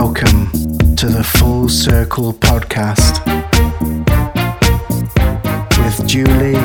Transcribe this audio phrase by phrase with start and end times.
[0.00, 0.50] Welcome
[0.96, 3.24] to the Full Circle podcast
[5.78, 6.58] with Julie,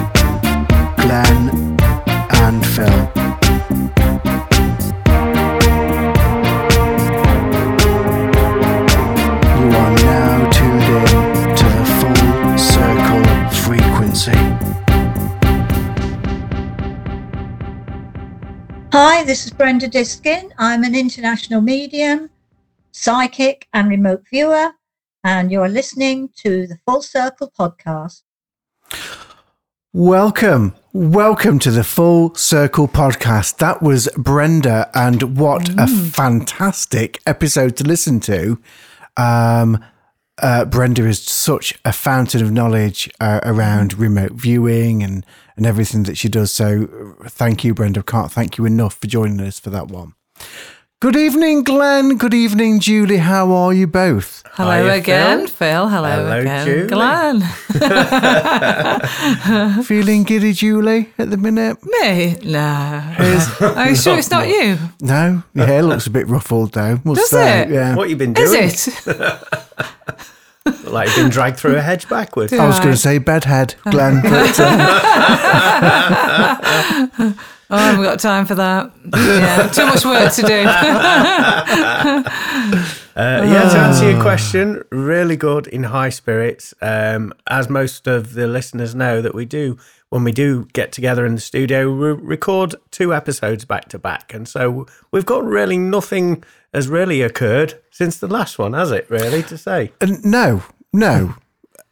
[0.97, 1.77] Glenn,
[2.41, 2.87] and Phil.
[9.59, 11.09] You are now tuned in
[11.55, 13.23] to the Full Circle
[13.61, 14.39] frequency.
[18.91, 20.51] Hi, this is Brenda Diskin.
[20.57, 22.31] I'm an international medium,
[22.99, 24.71] psychic, and remote viewer,
[25.23, 28.23] and you're listening to the Full Circle podcast.
[29.93, 33.57] Welcome, welcome to the Full Circle podcast.
[33.59, 38.59] That was Brenda, and what a fantastic episode to listen to.
[39.15, 39.81] Um,
[40.37, 46.03] uh, Brenda is such a fountain of knowledge uh, around remote viewing and, and everything
[46.03, 46.53] that she does.
[46.53, 48.03] So, uh, thank you, Brenda.
[48.03, 50.15] Can't thank you enough for joining us for that one.
[51.01, 52.17] Good evening, Glenn.
[52.17, 53.17] Good evening, Julie.
[53.19, 54.43] How are you both?
[54.51, 55.87] Hello Hiya, again, Phil.
[55.87, 55.87] Phil.
[55.87, 56.87] Hello, Hello, again, Julie.
[56.87, 57.41] Glenn.
[59.85, 61.77] Feeling giddy, Julie, at the minute?
[61.85, 62.35] Me?
[62.43, 63.15] No.
[63.77, 64.77] Are you sure it's not you?
[64.99, 66.99] No, your hair looks a bit ruffled though.
[67.05, 67.61] Must Does say.
[67.61, 67.69] it?
[67.69, 67.95] Yeah.
[67.95, 68.63] What you been doing?
[68.63, 69.07] Is it?
[70.83, 72.53] Like you've been dragged through a hedge backwards.
[72.53, 74.21] I was going to say bedhead, Glenn.
[74.21, 74.59] but,
[77.17, 77.33] uh,
[77.71, 78.91] Oh, I haven't got time for that.
[79.13, 80.65] Yeah, too much work to do.
[83.19, 86.73] Uh, yeah, to answer your question, really good in high spirits.
[86.81, 91.25] Um, as most of the listeners know, that we do when we do get together
[91.25, 95.77] in the studio, we record two episodes back to back, and so we've got really
[95.77, 99.09] nothing has really occurred since the last one, has it?
[99.09, 101.35] Really, to say, uh, no, no,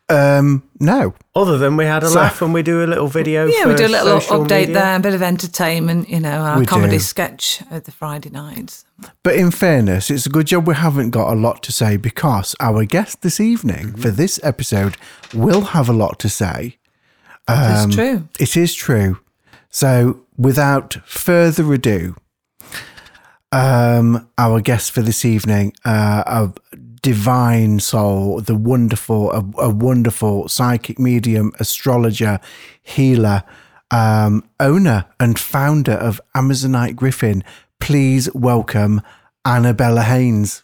[0.09, 1.13] um, no.
[1.35, 3.45] other than we had a So- laugh and we do a little video.
[3.47, 4.73] Yeah, for we do a little update media.
[4.73, 6.99] there, a bit of entertainment, you know, our We comedy do.
[7.03, 8.85] sketch at the Friday nights.
[9.23, 12.55] But in fairness, it's a good job we haven't got a lot to say because
[12.59, 14.97] our guest this evening for this episode
[15.33, 16.77] will have a lot to say.
[17.47, 18.27] That's Um, true.
[18.39, 19.19] It is true.
[19.69, 22.15] So, without further ado,
[23.51, 26.51] um, our guest for this evening, uh, a
[27.01, 32.39] divine soul, the wonderful, a, a wonderful psychic medium, astrologer,
[32.81, 33.43] healer,
[33.91, 37.43] um, owner and founder of Amazonite Griffin.
[37.79, 39.01] Please welcome
[39.45, 40.63] Annabella Haynes.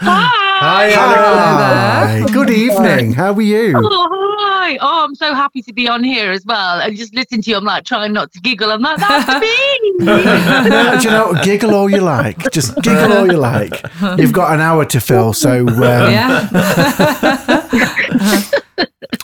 [0.00, 0.94] Hi, Anna.
[0.96, 2.24] Hi.
[2.32, 3.12] Good evening.
[3.12, 3.72] How are you?
[3.76, 4.78] Oh, hi.
[4.80, 6.80] Oh, I'm so happy to be on here as well.
[6.80, 8.70] And just listen to you, I'm like trying not to giggle.
[8.70, 10.04] I'm like, that's me.
[10.04, 12.50] no, do you know, giggle all you like.
[12.52, 13.84] Just giggle all you like.
[14.18, 16.48] You've got an hour to fill, so um, Yeah.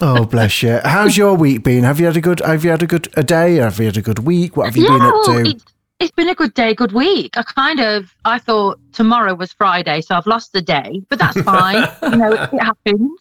[0.01, 0.81] oh bless you.
[0.85, 1.85] How's your week been?
[1.85, 2.41] Have you had a good?
[2.41, 3.57] Have you had a good a day?
[3.57, 4.57] Have you had a good week?
[4.57, 5.61] What have you yeah, been up well, to?
[6.01, 7.37] It's, it's been a good day, good week.
[7.37, 11.41] I kind of, I thought tomorrow was Friday, so I've lost the day, but that's
[11.43, 11.87] fine.
[12.03, 13.21] you know, it, it happens.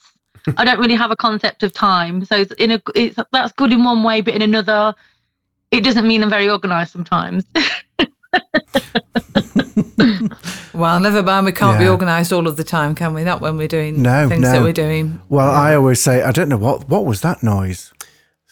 [0.58, 3.72] I don't really have a concept of time, so it's in a, it's that's good
[3.74, 4.96] in one way, but in another,
[5.72, 7.46] it doesn't mean I'm very organised sometimes.
[10.74, 11.46] Well, never mind.
[11.46, 13.26] We can't be organised all of the time, can we?
[13.26, 14.52] Not when we're doing No, things no.
[14.54, 15.20] that we're doing.
[15.28, 17.92] Well, I always say I don't know what what was that noise.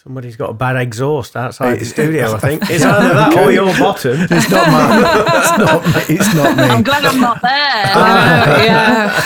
[0.08, 2.34] Somebody's got a bad exhaust outside the It's- studio.
[2.34, 4.22] I think it's either that or your bottom.
[4.32, 5.26] It's not my.
[5.28, 5.86] it's not.
[5.86, 7.86] Me, it's not I'm glad I'm not there.
[7.98, 8.64] Oh,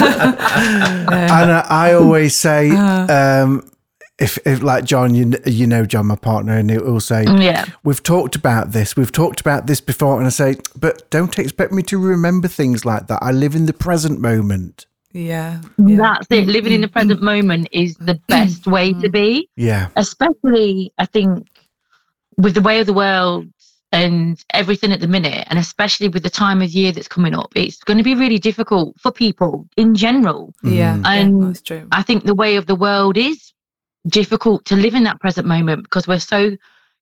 [0.01, 1.41] yeah.
[1.41, 3.43] And I, I always say, Uh.
[3.43, 3.71] um,
[4.17, 7.65] if, if like John, you you know John, my partner, and he'll say, yeah.
[7.83, 8.95] We've talked about this.
[8.95, 10.17] We've talked about this before.
[10.17, 13.19] And I say, but don't expect me to remember things like that.
[13.21, 14.87] I live in the present moment.
[15.13, 15.61] Yeah.
[15.77, 15.97] yeah.
[15.97, 16.47] That's it.
[16.47, 17.23] Mm, Living in mm, the present mm.
[17.23, 19.49] moment is the best way to be.
[19.55, 19.89] Yeah.
[19.95, 21.47] especially I think
[22.37, 23.47] with the way of the world
[23.91, 27.51] and everything at the minute, and especially with the time of year that's coming up,
[27.55, 30.53] it's going to be really difficult for people in general.
[30.63, 30.95] Yeah.
[30.95, 31.03] Mm.
[31.03, 31.87] yeah, And that's true.
[31.91, 33.51] I think the way of the world is
[34.07, 36.55] difficult to live in that present moment because we're so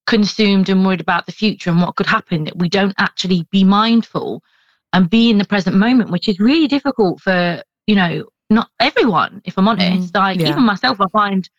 [0.08, 3.64] consumed and worried about the future and what could happen that we don't actually be
[3.64, 4.44] mindful
[4.92, 9.42] and be in the present moment, which is really difficult for, you know, not everyone,
[9.46, 10.14] if I'm honest.
[10.14, 10.50] like yeah.
[10.50, 11.50] even myself, I find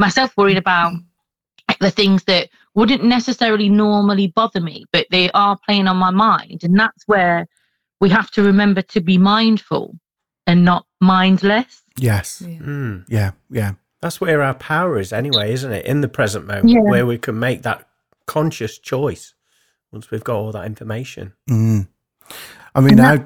[0.00, 0.94] myself worried about
[1.78, 6.64] the things that wouldn't necessarily normally bother me, but they are playing on my mind.
[6.64, 7.46] And that's where
[8.00, 9.96] we have to remember to be mindful
[10.48, 11.82] and not mindless.
[11.98, 12.42] Yes.
[12.44, 12.58] Yeah.
[12.58, 13.04] Mm.
[13.08, 13.30] Yeah.
[13.48, 13.72] Yeah.
[14.00, 15.86] That's where our power is, anyway, isn't it?
[15.86, 16.80] In the present moment, Yeah.
[16.80, 17.88] where we can make that
[18.26, 19.34] conscious choice
[19.92, 21.32] once we've got all that information.
[21.48, 21.86] Mm.
[22.76, 23.24] I mean, I.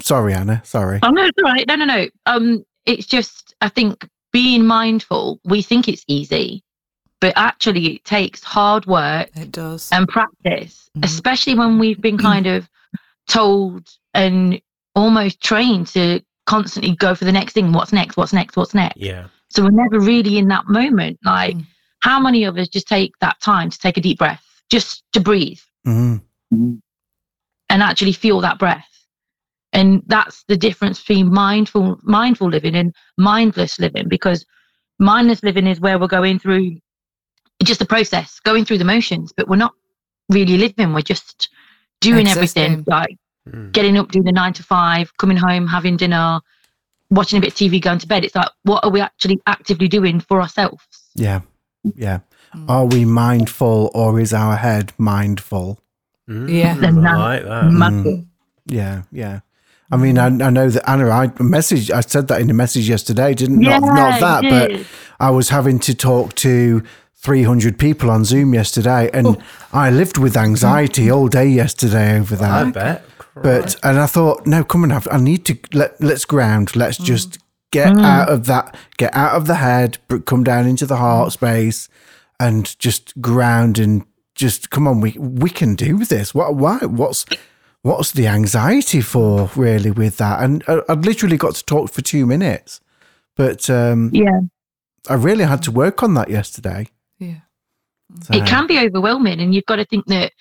[0.00, 0.60] Sorry, Anna.
[0.64, 0.98] Sorry.
[1.02, 1.64] Oh no, it's all right.
[1.68, 2.08] No, no, no.
[2.26, 5.40] Um, it's just I think being mindful.
[5.44, 6.62] We think it's easy,
[7.20, 9.88] but actually it takes hard work It does.
[9.92, 11.04] and practice, Mhm.
[11.04, 12.68] especially when we've been kind of
[13.28, 14.60] told and
[14.94, 17.72] almost trained to constantly go for the next thing.
[17.72, 18.16] What's next?
[18.16, 18.56] What's next?
[18.56, 18.96] What's next?
[18.96, 19.26] Yeah.
[19.50, 21.18] So we're never really in that moment.
[21.24, 21.66] Like, Mm.
[22.00, 25.20] how many of us just take that time to take a deep breath, just to
[25.20, 26.20] breathe Mm.
[27.70, 28.84] And actually feel that breath?
[29.72, 34.46] And that's the difference between mindful, mindful living and mindless living, because
[34.98, 36.78] mindless living is where we're going through
[37.62, 39.74] just the process, going through the motions, but we're not
[40.30, 40.94] really living.
[40.94, 41.50] We're just
[42.00, 43.16] doing everything, like
[43.48, 43.72] Mm.
[43.72, 46.40] getting up, doing the nine to five, coming home, having dinner,
[47.10, 48.24] watching a bit of TV, going to bed.
[48.24, 50.84] It's like, what are we actually actively doing for ourselves?
[51.14, 51.40] Yeah.
[51.94, 52.20] Yeah.
[52.54, 52.68] Mm.
[52.68, 55.80] Are we mindful or is our head mindful?
[56.28, 56.48] Mm.
[56.50, 56.74] Yeah.
[56.74, 57.72] Then I that- like that.
[57.72, 58.04] Massive.
[58.04, 58.26] Mm.
[58.66, 59.02] Yeah.
[59.12, 59.40] Yeah.
[59.90, 62.86] I mean, I, I know that Anna, I messaged, I said that in the message
[62.88, 64.86] yesterday, didn't Yeah, not, not that, you but.
[65.18, 66.82] I was having to talk to
[67.16, 69.42] 300 people on Zoom yesterday and
[69.72, 72.50] I lived with anxiety all day yesterday over that.
[72.50, 72.74] I that.
[72.74, 73.04] bet.
[73.42, 76.74] But and I thought, no, come on, I need to let let's ground.
[76.76, 77.38] Let's just
[77.70, 81.32] get out of that, get out of the head, br- come down into the heart
[81.32, 81.88] space,
[82.40, 84.04] and just ground and
[84.38, 85.00] just come on.
[85.00, 86.34] We we can do this.
[86.34, 86.78] What why?
[86.78, 87.26] What's
[87.82, 90.42] what's the anxiety for really with that?
[90.42, 92.80] And I, I literally got to talk for two minutes,
[93.36, 94.40] but um, Yeah.
[95.08, 96.88] I really had to work on that yesterday.
[97.18, 97.40] Yeah.
[98.22, 100.32] So, It can be overwhelming, and you've got to think that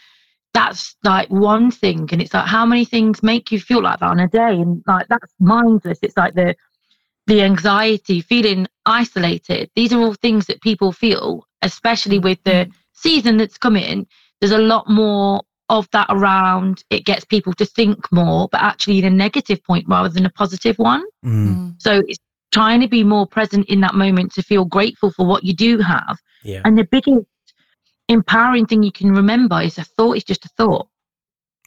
[0.53, 4.09] that's like one thing, and it's like how many things make you feel like that
[4.09, 5.99] on a day, and like that's mindless.
[6.01, 6.55] It's like the
[7.27, 9.69] the anxiety, feeling isolated.
[9.75, 14.07] These are all things that people feel, especially with the season that's coming.
[14.39, 16.83] There's a lot more of that around.
[16.89, 20.29] It gets people to think more, but actually in a negative point rather than a
[20.29, 21.03] positive one.
[21.25, 21.81] mm, Mm.
[21.81, 22.19] So it's
[22.53, 25.77] trying to be more present in that moment to feel grateful for what you do
[25.79, 26.17] have.
[26.43, 26.61] Yeah.
[26.65, 27.25] And the biggest
[28.09, 30.87] empowering thing you can remember is a thought is just a thought.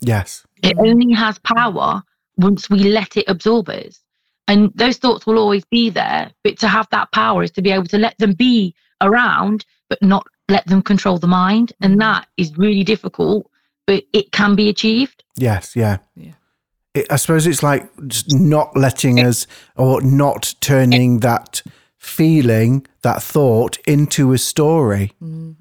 [0.00, 2.02] yes, It only has power
[2.36, 4.00] once we let it absorb us.
[4.48, 6.30] And those thoughts will always be there.
[6.42, 10.02] But to have that power is to be able to let them be around, but
[10.02, 11.72] not let them control the mind.
[11.80, 13.50] And that is really difficult,
[13.86, 15.24] but it can be achieved.
[15.36, 15.98] yes, yeah.
[16.16, 16.32] Yeah.
[16.94, 21.62] it, I suppose it's like just not letting us or not turning that
[21.96, 25.12] feeling, that thought into a story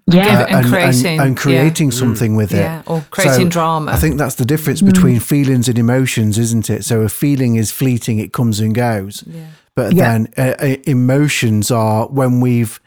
[0.08, 0.42] Yeah.
[0.50, 2.82] uh, and creating, and, creating something with it.
[2.88, 3.92] Or creating So, drama.
[3.92, 6.86] I think that's the difference between feelings and emotions, isn't it?
[6.86, 9.24] So a feeling is fleeting, it comes and goes.
[9.28, 9.48] Yeah.
[9.76, 10.04] But Yeah.
[10.12, 12.80] then uh, uh, emotions are when we've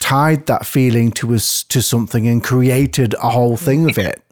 [0.00, 4.22] tied that feeling to us to something and created a whole thing of it.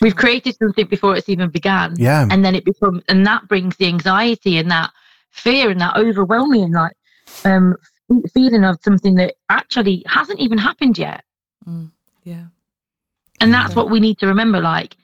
[0.00, 1.94] We've created something before it's even began.
[1.98, 2.26] Yeah.
[2.30, 4.90] and then it becomes and that brings the anxiety and that
[5.30, 6.96] fear and that overwhelming like
[7.44, 7.74] um
[8.32, 11.24] feeling of something that actually hasn't even happened yet
[11.68, 11.90] Mm.
[12.24, 12.44] Yeah.
[13.40, 14.96] and that's what we need to remember like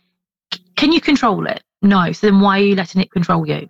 [0.54, 3.68] c- can you control it no so then why are you letting it control you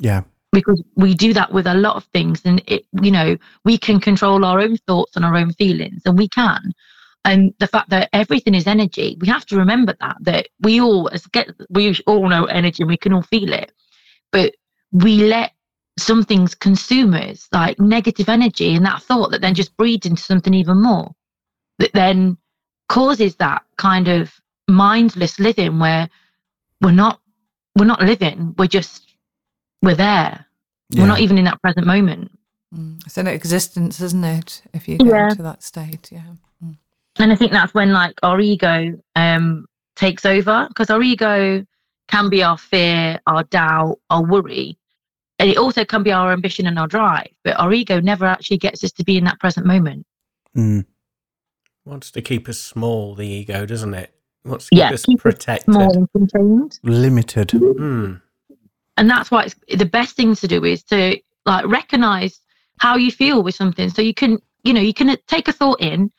[0.00, 0.22] Yeah.
[0.54, 4.00] Because we do that with a lot of things and it you know we can
[4.00, 6.72] control our own thoughts and our own feelings and we can.
[7.26, 11.10] And the fact that everything is energy we have to remember that that we all
[11.32, 13.72] get we all know energy and we can all feel it.
[14.32, 14.54] But
[14.92, 15.52] we let
[15.98, 20.22] some things consume us like negative energy and that thought that then just breeds into
[20.22, 21.12] something even more
[21.78, 22.36] that then
[22.88, 24.32] causes that kind of
[24.68, 26.08] mindless living where
[26.80, 27.20] we're not
[27.76, 29.03] we're not living we're just
[29.82, 30.44] we're there
[30.90, 31.02] Yeah.
[31.02, 32.30] we're not even in that present moment
[32.74, 32.98] Mm.
[33.06, 34.60] It's an existence, isn't it?
[34.72, 35.28] If you get Yeah.
[35.30, 36.10] into that state.
[36.10, 36.22] Yeah.
[36.64, 36.76] Mm.
[37.20, 41.64] and i think that's when like our ego um takes over because our ego
[42.08, 44.76] can be our fear our doubt our worry
[45.38, 48.58] and it also can be our ambition and our drive but our ego never actually
[48.58, 50.04] gets us to be in that present moment
[50.56, 50.84] Mm.
[51.84, 54.10] Wants to keep us small, the ego, doesn't it?
[54.44, 55.72] Wants to keep yeah us keep it protected.
[55.74, 57.50] small and contained Limited.
[57.52, 58.14] Hmm.
[58.96, 62.40] And that's why it's, the best thing to do is to like recognize
[62.78, 63.88] how you feel with something.
[63.90, 66.10] So you can you know you can take a thought in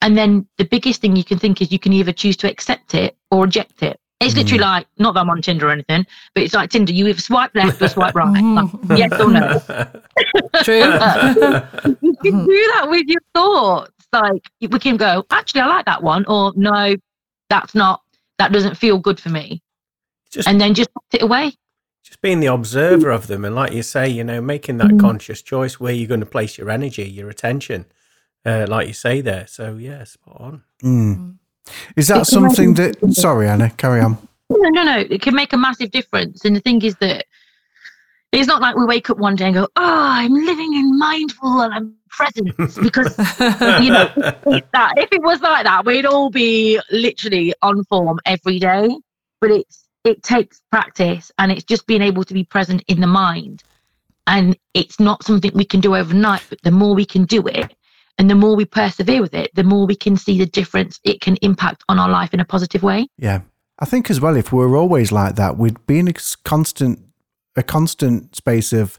[0.00, 2.94] and then the biggest thing you can think is you can either choose to accept
[2.94, 4.00] it or reject it.
[4.20, 4.66] It's literally mm.
[4.66, 7.54] like not that i'm on tinder or anything but it's like tinder you either swipe
[7.54, 8.26] left or swipe right.
[8.34, 8.88] Mm.
[8.88, 10.62] Like, yes or no.
[10.64, 10.82] True.
[10.82, 13.92] Uh, you can do that with your thoughts.
[14.12, 16.96] Like we can go actually i like that one or no
[17.48, 18.02] that's not
[18.38, 19.62] that doesn't feel good for me.
[20.32, 21.52] Just and then just put it away
[22.08, 25.42] just being the observer of them and like you say you know making that conscious
[25.42, 27.84] choice where you're going to place your energy your attention
[28.46, 31.36] uh, like you say there so yeah spot on Mm.
[31.96, 32.96] Is that It's something that?
[33.12, 34.16] Sorry, Anna, carry on.
[34.50, 34.98] No, no, no.
[34.98, 36.44] It can make a massive difference.
[36.44, 37.26] And the thing is that
[38.32, 41.62] It's not like we wake up one day and go, "Oh, I'm living in mindful
[41.62, 43.16] and I'm present," because
[43.82, 44.10] you know
[44.72, 44.92] that.
[44.96, 48.88] If it was like that, we'd all be literally on form every day.
[49.40, 53.06] But it's it takes practice, and it's just being able to be present in the
[53.06, 53.62] mind.
[54.26, 56.44] And it's not something we can do overnight.
[56.48, 57.74] But the more we can do it,
[58.18, 61.20] and the more we persevere with it, the more we can see the difference it
[61.20, 63.08] can impact on our life in a positive way.
[63.16, 63.40] Yeah.
[63.78, 66.98] I think as well, if we're always like that, we'd be in a constant,
[67.54, 68.98] a constant space of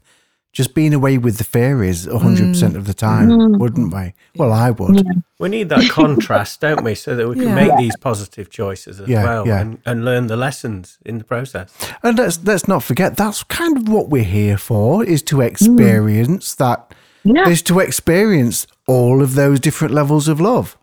[0.52, 3.58] just being away with the fairies 100% of the time, Mm.
[3.58, 4.14] wouldn't we?
[4.36, 4.96] Well, I would.
[4.96, 5.12] Yeah.
[5.38, 6.94] We need that contrast, don't we?
[6.96, 7.54] So that we can Yeah.
[7.54, 9.60] make these positive choices as Yeah, well yeah.
[9.60, 11.72] And, and learn the lessons in the process.
[12.02, 16.54] And let's let's not forget that's kind of what we're here for is to experience
[16.56, 17.48] that Yeah.
[17.48, 20.76] is to experience all of those different levels of love.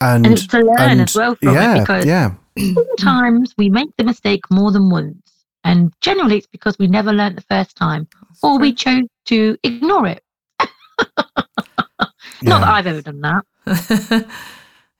[0.00, 2.30] And, And it's to learn as well from it yeah, because- yeah,
[2.74, 5.23] Sometimes we make the mistake more than once,
[5.64, 8.06] and generally it's because we never learned the first time,
[8.42, 10.22] or we chose to ignore it.
[12.42, 12.68] Not that.
[12.68, 14.26] I've ever done that.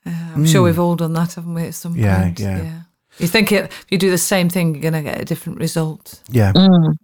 [0.06, 2.38] Yeah, I'm sure we've all done that, haven't we, at some Yeah, point?
[2.38, 2.80] yeah.
[3.18, 5.59] You think it, if you do the same thing, you're going to get a different
[5.61, 6.21] result.
[6.28, 6.52] yeah.
[6.52, 6.97] Mm.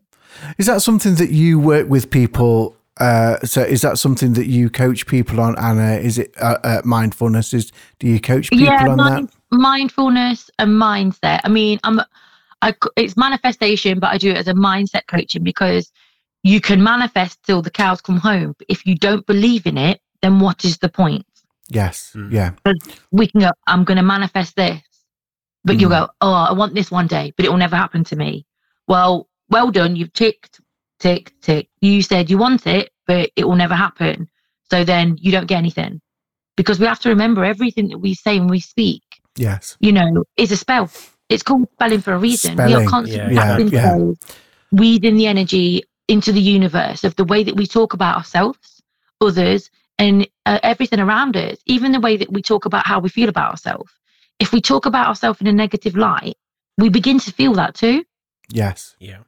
[0.58, 2.76] Is that something that you work with people?
[2.98, 5.94] Uh, so is that something that you coach people on, Anna?
[5.94, 7.54] Is it uh, uh, mindfulness?
[7.54, 9.34] Is do you coach people yeah, on mind, that?
[9.58, 11.40] mindfulness and mindset.
[11.44, 12.00] I mean, I'm,
[12.62, 15.90] I, c- it's manifestation, but I do it as a mindset coaching because
[16.42, 18.54] you can manifest till the cows come home.
[18.58, 21.26] But if you don't believe in it, then what is the point?
[21.68, 22.32] Yes, Mm.
[22.32, 22.50] yeah,
[23.12, 24.80] we can go, I'm going to manifest this.
[25.64, 26.06] But you'll Mm.
[26.06, 28.46] go, oh, I want this one day, but it will never happen to me.
[28.88, 29.94] Well, well done.
[29.96, 30.60] You've ticked,
[30.98, 31.68] tick, tick.
[31.80, 34.28] You said you want it, but it will never happen.
[34.70, 36.00] So then you don't get anything.
[36.56, 39.02] Because we have to remember everything that we say and we speak,
[39.36, 40.90] yes, you know, is a spell.
[41.30, 42.56] It's called spelling for a reason.
[42.56, 44.12] we are constantly yeah, casting yeah.
[44.72, 48.82] weeding the energy into the universe of the way that we talk about ourselves,
[49.20, 53.08] others, and uh, everything around us, even the way that we talk about how we
[53.08, 53.92] feel about ourselves.
[54.40, 56.36] If we talk about ourselves in a negative light,
[56.76, 58.04] we begin to feel that too.
[58.48, 58.96] yes.
[58.98, 59.18] Yeah.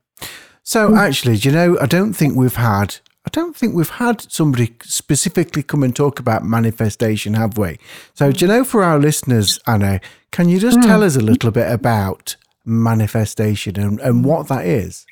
[0.64, 4.20] So actually, do you know, I don't think we've had, I don't think we've had
[4.32, 7.78] somebody specifically come and talk about manifestation, have we?
[8.14, 10.00] So do you know, for our listeners, Anna,
[10.32, 11.04] can you just tell hmm.
[11.04, 15.06] us a little bit about manifestation and, and what that is?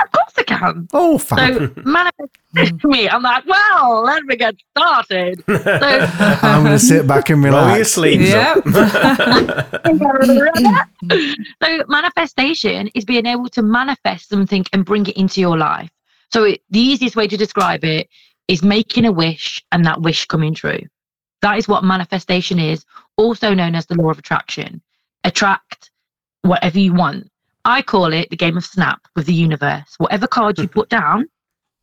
[0.00, 0.88] Of course I can.
[0.92, 1.54] Oh, fab.
[1.54, 3.08] So manifest me.
[3.08, 5.42] I'm like, well, let me get started.
[5.46, 5.62] So
[6.42, 7.90] I'm going to sit back and Roll your relax.
[7.90, 8.54] sleeves Yeah.
[8.56, 8.64] up.
[11.62, 15.90] so manifestation is being able to manifest something and bring it into your life.
[16.32, 18.08] So it, the easiest way to describe it
[18.48, 20.80] is making a wish and that wish coming true.
[21.42, 22.84] That is what manifestation is,
[23.16, 24.80] also known as the law of attraction.
[25.24, 25.90] Attract
[26.42, 27.30] whatever you want.
[27.64, 29.94] I call it the game of snap with the universe.
[29.98, 31.28] Whatever card you put down,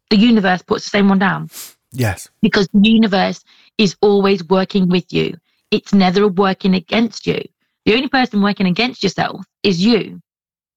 [0.10, 1.50] the universe puts the same one down
[1.91, 2.29] Yes.
[2.41, 3.44] because the universe
[3.77, 5.36] is always working with you.
[5.72, 7.41] It's never working against you.
[7.86, 10.22] The only person working against yourself is you.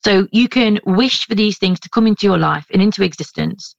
[0.05, 3.77] So you can wish for these things to come into your life and into existence.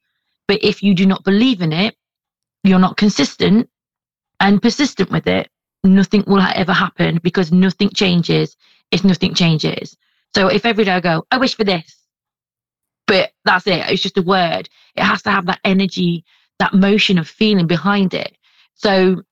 [0.48, 1.96] But if you do not believe in it,
[2.64, 3.70] you're not consistent
[4.40, 5.50] and persistent with it,
[5.84, 8.56] nothing will ever happen because nothing changes
[8.92, 9.96] if nothing changes.
[10.36, 12.08] So if every day I go, I wish for this,
[13.08, 14.70] but that's it, it's just a word.
[14.96, 16.26] It has to have that energy
[16.60, 18.38] that motion of feeling behind it.
[18.76, 19.24] So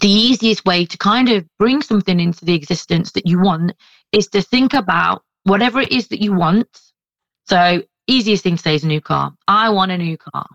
[0.00, 3.72] the easiest way to kind of bring something into the existence that you want
[4.12, 6.68] is to think about whatever it is that you want.
[7.48, 9.32] So easiest thing to say is a new car.
[9.46, 10.46] I want a new car.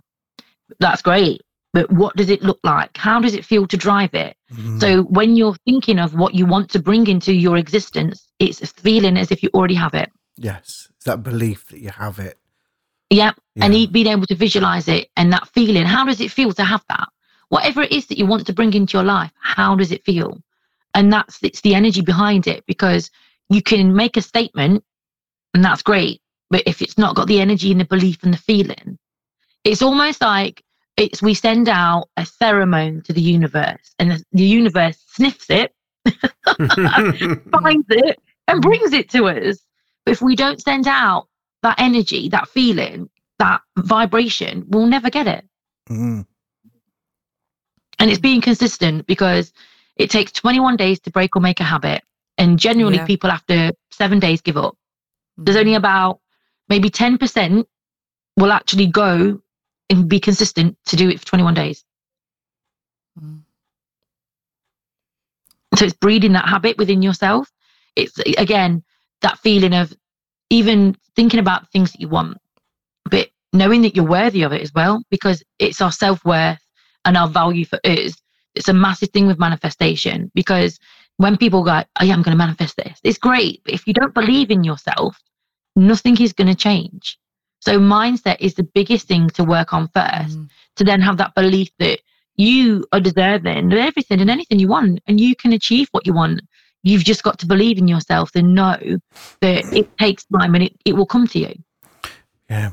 [0.80, 1.42] That's great.
[1.74, 2.96] But what does it look like?
[2.98, 4.38] How does it feel to drive it?
[4.54, 4.80] Mm.
[4.80, 9.18] So when you're thinking of what you want to bring into your existence, it's feeling
[9.18, 10.10] as if you already have it.
[10.38, 10.88] yes.
[10.96, 12.38] It's that belief that you have it.
[13.10, 13.36] Yep.
[13.60, 13.80] And Yeah.
[13.80, 15.86] he- being able to visualize it and that feeling.
[15.86, 17.08] How does it feel to have that?
[17.50, 20.42] Whatever it is that you want to bring into your life, how does it feel?
[20.94, 23.10] And that's it's the energy behind it because
[23.54, 24.84] you can make a statement
[25.54, 26.22] and that's great.
[26.50, 28.98] But if it's not got the energy and the belief and the feeling,
[29.64, 30.64] it's almost like
[30.98, 35.74] it's we send out a pheromone to the universe and the, the universe sniffs it,
[36.06, 39.60] finds it, and brings it to us.
[40.06, 41.28] But if we don't send out
[41.64, 45.46] that energy, that feeling, that vibration, we'll never get it.
[45.90, 46.26] Mm.
[48.00, 49.54] And it's being consistent because
[49.96, 52.04] it takes 21 days to break or make a habit.
[52.38, 53.06] And generally, Yeah.
[53.06, 54.76] people after seven days give up.
[55.38, 56.20] There's only about
[56.70, 57.66] maybe 10%
[58.38, 59.42] will actually go
[59.90, 61.84] and be consistent to do it for 21 days.
[63.20, 63.44] Mm.
[65.76, 67.52] So it's breeding that habit within yourself.
[67.96, 68.84] It's again
[69.22, 69.94] that feeling of
[70.50, 72.38] even thinking about things that you want.
[73.10, 76.60] but knowing that you're worthy of it as well, because it's our self worth
[77.06, 78.16] and our value for us.
[78.56, 80.80] It's a massive thing with manifestation because
[81.24, 83.62] when people go, oh, yeah, I'm going to manifest this, it's great.
[83.64, 85.18] But if you don't believe in yourself,
[85.78, 87.18] nothing is going to change.
[87.62, 90.50] So mindset is the biggest thing to work on first, Mm.
[90.76, 92.02] to then have that belief that
[92.36, 96.14] you are deserving of everything and anything you want, and you can achieve what you
[96.14, 96.42] want.
[96.84, 98.78] You've just got to believe in yourself and know
[99.40, 101.54] that it takes time and it, it will come to you.
[102.50, 102.72] Yeah.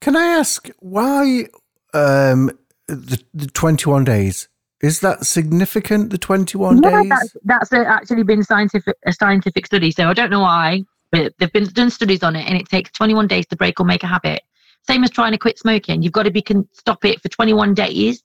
[0.00, 1.48] Can I ask why
[1.92, 2.50] um,
[2.88, 4.48] the, the 21 days?
[4.82, 7.08] Is that significant, the 21 Yeah, days?
[7.08, 9.92] that's, that's actually been scientific a scientific study.
[9.92, 12.90] So I don't know why, but they've been done studies on it, and it takes
[12.90, 14.42] 21 days to break or make a habit.
[14.86, 16.02] Same as trying to quit smoking.
[16.02, 18.24] You've got to be can stop it for 21 days.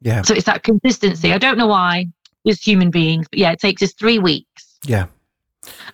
[0.00, 0.22] Yeah.
[0.22, 1.32] So it's that consistency.
[1.32, 2.06] I don't know why
[2.46, 4.78] as human beings, but yeah, it takes us three weeks.
[4.86, 5.06] Yeah.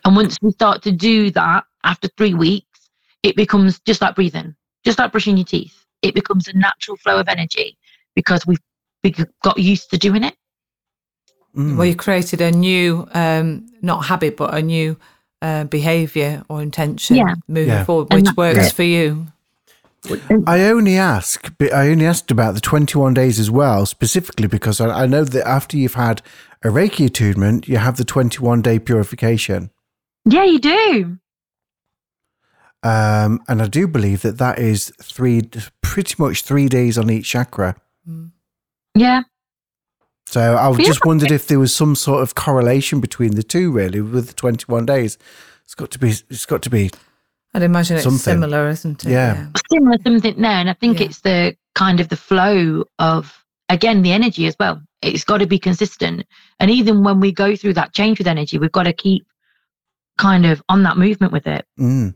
[0.05, 2.89] And once we start to do that after three weeks,
[3.23, 4.55] it becomes just like breathing,
[4.85, 5.85] just like brushing your teeth.
[6.01, 7.77] It becomes a natural flow of energy
[8.13, 8.63] because we've we
[9.43, 10.35] got used to doing it.
[11.55, 11.77] Mm.
[11.77, 14.97] Well, you created a new, um, not habit, but a new
[15.41, 17.35] uh, behaviour or intention Yeah.
[17.47, 17.83] moving Yeah.
[17.85, 18.73] forward, which works it.
[18.73, 19.27] for you.
[20.47, 24.79] I only ask, but I only asked about the 21 days as well, specifically because
[24.79, 26.21] I, I know that after you've had
[26.63, 29.71] a Reiki attunement, you have the 21 day purification.
[30.25, 31.17] Yeah, you do.
[32.83, 35.41] Um, and I do believe that that is three,
[35.81, 37.75] pretty much three days on each chakra.
[38.95, 39.21] Yeah.
[40.27, 40.85] So I Yeah.
[40.85, 44.33] just wondered if there was some sort of correlation between the two, really, with the
[44.33, 45.17] 21 days.
[45.63, 46.89] It's got to be, it's got to be,
[47.53, 49.11] I'd imagine it's similar, isn't it?
[49.11, 49.47] Yeah.
[49.71, 50.51] Similar something there.
[50.51, 51.05] And I think Yeah.
[51.07, 54.81] it's the kind of the flow of again the energy as well.
[55.01, 56.25] It's got to be consistent.
[56.59, 59.25] And even when we go through that change with energy, we've got to keep
[60.17, 61.65] kind of on that movement with it.
[61.79, 62.13] mm,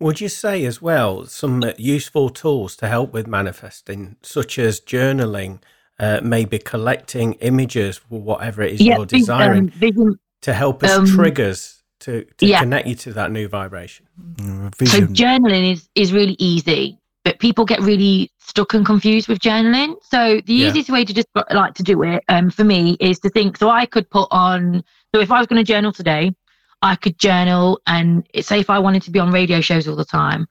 [0.00, 5.60] Would you say as well some useful tools to help with manifesting, such as journaling,
[6.02, 10.18] uh, maybe collecting images for whatever it is you're big, desiring um, vision.
[10.42, 12.58] to help as um, triggers to, to yeah.
[12.58, 14.06] connect you to that new vibration?
[14.36, 19.38] mm, So journaling is is really easy, but people get really stuck and confused with
[19.38, 19.94] journaling.
[20.02, 20.68] So the Yeah.
[20.68, 23.56] easiest way to just like to do it, um, for me, is to think.
[23.56, 24.82] So I could put on.
[25.14, 26.34] So if I was going to journal today,
[26.82, 30.04] I could journal, and say if I wanted to be on radio shows all the
[30.04, 30.48] time,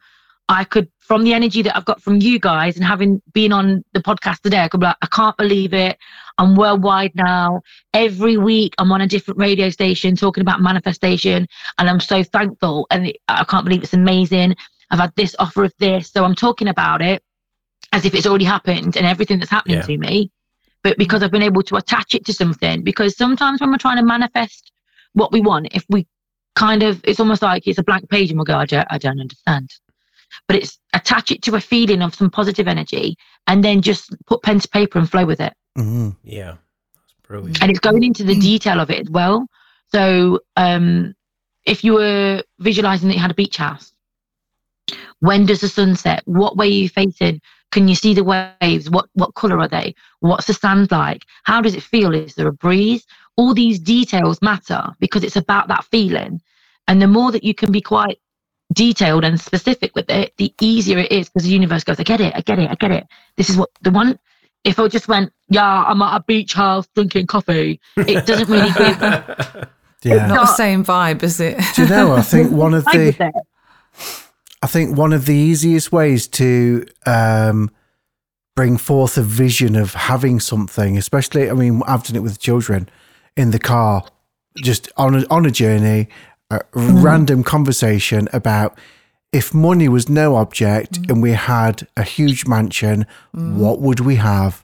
[0.48, 3.84] I could from the energy that I've got from you guys and having been on
[3.92, 5.98] the podcast today, I could be like, I can't believe it.
[6.38, 7.64] I'm worldwide now.
[7.94, 11.48] Every week I'm on a different radio station talking about manifestation,
[11.78, 12.88] and I'm so thankful.
[12.92, 14.56] And it- I can't believe it's amazing.
[14.90, 16.10] I've had this offer of this.
[16.10, 17.22] So I'm talking about it
[17.92, 19.88] as if it's already happened and everything that's happening Yeah.
[19.88, 20.32] to me.
[20.82, 23.98] But because I've been able to attach it to something, because sometimes when we're trying
[23.98, 24.72] to manifest
[25.12, 26.08] what we want, if we
[26.56, 28.98] kind of, it's almost like it's a blank page and we'll go, I don't, I
[28.98, 29.72] don't understand.
[30.48, 33.16] But it's attach it to a feeling of some positive energy
[33.48, 35.54] and then just put pen to paper and flow with it.
[35.78, 36.16] Mhm.
[36.24, 36.56] Yeah,
[36.96, 37.62] that's brilliant.
[37.62, 39.48] And it's going into the detail of it as well.
[39.92, 41.14] So um,
[41.66, 43.94] if you were visualizing that you had a beach house,
[45.20, 46.24] when does the sun set?
[46.26, 47.42] What way are you facing?
[47.72, 48.90] Can you see the waves?
[48.90, 49.96] What what color are they?
[50.20, 51.26] What's the sand like?
[51.44, 52.14] How does it feel?
[52.14, 53.06] Is there a breeze?
[53.38, 56.42] All these details matter because it's about that feeling.
[56.88, 58.20] And the more that you can be quite
[58.72, 62.22] detailed and specific with it, the easier it is because the universe goes, I get
[62.22, 63.08] it, I get it, I get it.
[63.38, 64.20] This is what the one.
[64.64, 68.72] If I just went, yeah, I'm at a beach house drinking coffee, it doesn't really
[68.72, 69.00] give
[70.04, 70.28] Yeah.
[70.28, 71.60] Not the Not- same vibe, is it?
[71.76, 72.14] Do you know?
[72.14, 73.32] I think one of the.
[74.64, 77.72] I think one of the easiest ways to um,
[78.56, 82.88] bring forth a vision of having something, especially, I mean, I've done it with children
[83.36, 84.04] in the car,
[84.58, 86.10] just on a, on a journey,
[86.52, 87.02] a hmm.
[87.04, 88.78] random conversation about
[89.32, 91.04] if money was no object hmm.
[91.10, 93.58] and we had a huge mansion, hmm.
[93.58, 94.64] what would we have?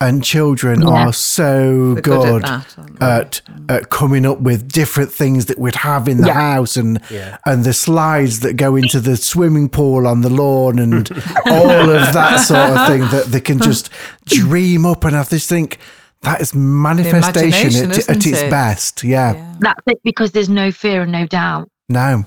[0.00, 0.88] And children Yeah.
[0.88, 5.58] are so They're good, good at that, at, at coming up with different things that
[5.58, 6.34] we'd have in the Yeah.
[6.34, 7.38] house and Yeah.
[7.46, 11.08] and the slides that go into the swimming pool on the lawn and
[11.46, 13.88] all of that sort of thing that they can just
[14.26, 15.78] dream up and I just think
[16.24, 18.50] that is manifestation at, at its it?
[18.50, 19.04] best.
[19.04, 19.34] Yeah.
[19.34, 19.54] Yeah.
[19.60, 21.70] That's it because there's no fear and no doubt.
[21.88, 22.24] No.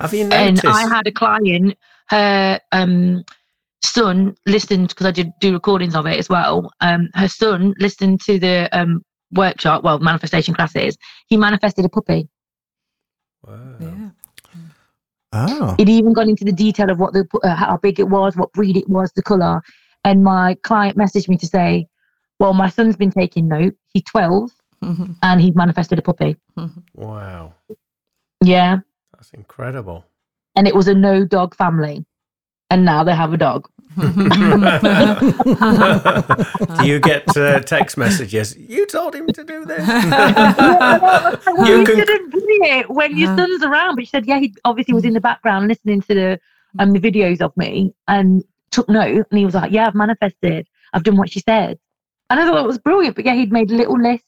[0.00, 0.64] Have you noticed?
[0.64, 0.74] and?
[0.74, 1.76] I had a client,
[2.08, 3.24] her um,
[3.82, 6.70] son listened because I did do recordings of it as well.
[6.80, 9.02] Um, her son listened to the um,
[9.32, 10.96] workshop, well, manifestation classes.
[11.26, 12.28] He manifested a puppy.
[13.46, 13.76] Wow.
[13.80, 14.08] Yeah.
[15.32, 15.74] Oh.
[15.76, 18.52] He'd even got into the detail of what the uh, how big it was, what
[18.52, 19.60] breed it was, the color.
[20.04, 21.86] And my client messaged me to say,
[22.38, 23.74] "Well, my son's been taking note.
[23.92, 24.50] He's 12
[24.84, 25.16] Mhm.
[25.22, 26.36] and he's manifested a puppy."
[26.94, 27.54] Wow.
[28.44, 28.78] Yeah,
[29.14, 30.04] That's incredible.
[30.56, 32.04] and it was a no dog family.
[32.70, 33.66] and now they have a dog.
[33.96, 34.04] Do
[36.86, 38.56] you get uh, text messages?
[38.56, 39.86] You told him to do this.
[41.46, 43.94] well, You you can- shouldn't do it when your son's around.
[43.96, 46.40] But she said, yeah, he obviously was in the background listening to the
[46.78, 49.26] um the videos of me and took note.
[49.30, 50.66] And he was like, yeah, I've manifested.
[50.92, 51.78] I've done what she said.
[52.30, 53.16] And I thought it was brilliant.
[53.16, 54.24] But yeah, he'd made a little list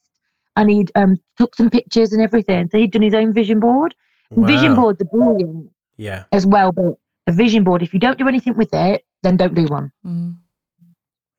[0.56, 2.68] and he'd um took some pictures and everything.
[2.70, 3.94] So he'd done his own vision board.
[4.36, 4.82] Vision Wow.
[4.82, 6.24] boards are brilliant Yeah.
[6.32, 9.54] as well, but a vision board, if you don't do anything with it, then don't
[9.54, 9.92] do one.
[10.06, 10.36] Mm.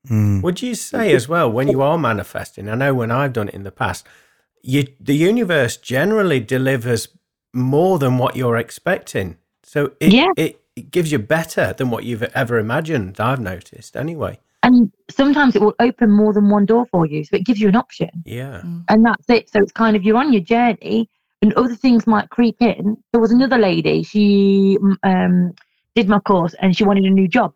[0.08, 0.42] Mm.
[0.42, 2.68] Would you say as well when you are manifesting?
[2.68, 4.06] I know when I've done it in the past,
[4.62, 7.08] you the universe generally delivers
[7.54, 9.36] more than what you're expecting.
[9.62, 10.28] So it, Yeah.
[10.36, 13.20] it, it gives you better than what you've ever imagined.
[13.20, 14.38] I've noticed anyway.
[14.64, 17.24] And sometimes it will open more than one door for you.
[17.24, 18.10] So it gives you an option.
[18.24, 18.62] Yeah.
[18.88, 19.50] and that's it.
[19.50, 21.08] So it's kind of you're on your journey,
[21.42, 22.96] and other things might creep in.
[23.12, 24.04] There was another lady.
[24.04, 25.52] She mm, um,
[25.96, 27.52] did my course, and she wanted a new job.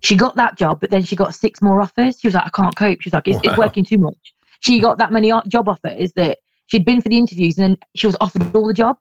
[0.00, 2.18] She got that job, but then she got six more offers.
[2.18, 4.80] She was like, "I can't cope." She was like, "It's, it's working too much." She
[4.80, 8.16] got that many job offers that she'd been for the interviews, and then she was
[8.20, 9.00] offered all the jobs.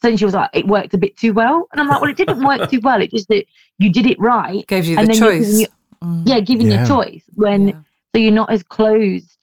[0.00, 2.10] So then she was like, "It worked a bit too well," and I'm like, "Well,
[2.10, 3.00] it didn't work too well.
[3.00, 3.44] It just that
[3.78, 5.60] you did it right." Gave you And the then choice.
[5.60, 5.66] you-
[6.02, 6.22] Mm.
[6.26, 6.82] Yeah, giving Yeah.
[6.82, 7.74] you choice when Yeah.
[8.14, 9.36] so you're not as closed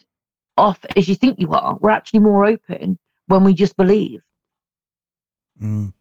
[0.58, 1.78] off as you think you are.
[1.82, 4.22] We're actually more open when we just believe.
[5.62, 5.93] Mm.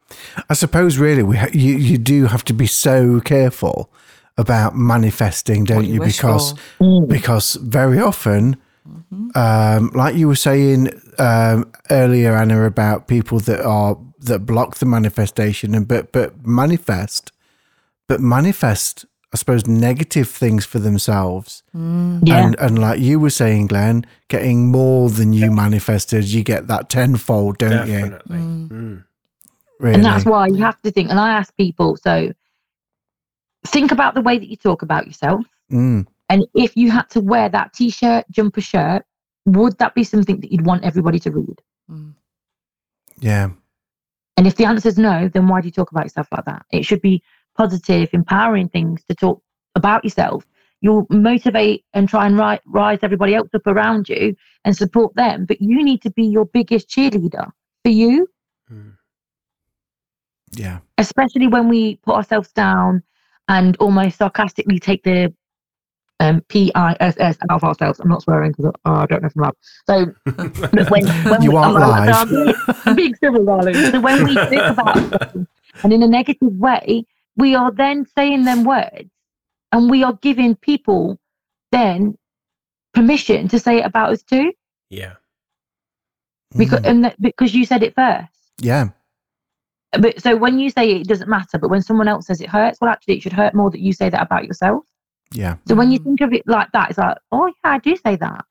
[0.49, 3.91] I suppose really we ha- you you do have to be so careful
[4.37, 6.01] about manifesting, don't What you you?
[6.01, 7.07] Because for.
[7.07, 8.57] because very often,
[8.89, 9.37] Mhm.
[9.37, 14.87] um, like you were saying um, earlier, Anna, about people that are that block the
[14.87, 17.33] manifestation and but but manifest,
[18.09, 21.63] but manifest, I suppose, negative things for themselves.
[21.77, 22.27] Mm.
[22.27, 22.47] Yeah.
[22.47, 26.89] And and like you were saying, Glenn, getting more than you manifested, you get that
[26.89, 28.19] tenfold, don't you?
[28.29, 28.69] Mm.
[28.69, 29.05] Mm.
[29.81, 29.95] Really?
[29.95, 31.11] And that's why you have to think.
[31.11, 32.33] And I ask people, so
[33.67, 35.45] think about the way that you talk about yourself.
[35.71, 36.07] Mm.
[36.31, 39.05] And if you had to wear that t shirt, jumper shirt,
[39.45, 41.63] would that be something that you'd want everybody to read?
[41.91, 42.15] Mm.
[43.21, 43.51] Yeah.
[44.37, 46.65] And if the answer is no, then why do you talk about yourself like that?
[46.71, 47.23] It should be
[47.59, 49.43] positive, empowering things to talk
[49.75, 50.47] about yourself.
[50.81, 55.45] You'll motivate and try and ri- rise everybody else up around you and support them.
[55.45, 57.51] But you need to be your biggest cheerleader
[57.85, 58.29] for you,
[58.73, 58.93] Mm.
[60.53, 60.79] Yeah.
[60.99, 63.03] especially when we put ourselves down
[63.49, 65.33] and almost sarcastically take the
[66.21, 68.01] um, P I S S out of ourselves.
[68.01, 69.57] I'm not swearing because oh, I don't know if I'm allowed.
[69.87, 69.97] So
[70.91, 72.57] when, when You we, aren't I'm- live.
[72.87, 73.75] I'm big, big civil darling.
[73.75, 75.35] So when we think about
[75.83, 77.05] and in a negative way,
[77.39, 79.09] we are then saying them words
[79.73, 81.19] and we are giving people
[81.73, 82.17] then
[82.93, 84.53] permission to say it about us too
[84.91, 85.15] Yeah.
[86.57, 86.91] because Mm.
[86.91, 88.29] and that, because you said it first.
[88.59, 88.89] yeah.
[89.93, 92.79] But so when you say it doesn't matter, but when someone else says it hurts,
[92.79, 94.85] well, actually, it should hurt more that you say that about yourself.
[95.33, 95.57] Yeah.
[95.67, 98.17] So when you think of it like that, it's like, oh yeah, I do say
[98.17, 98.45] that.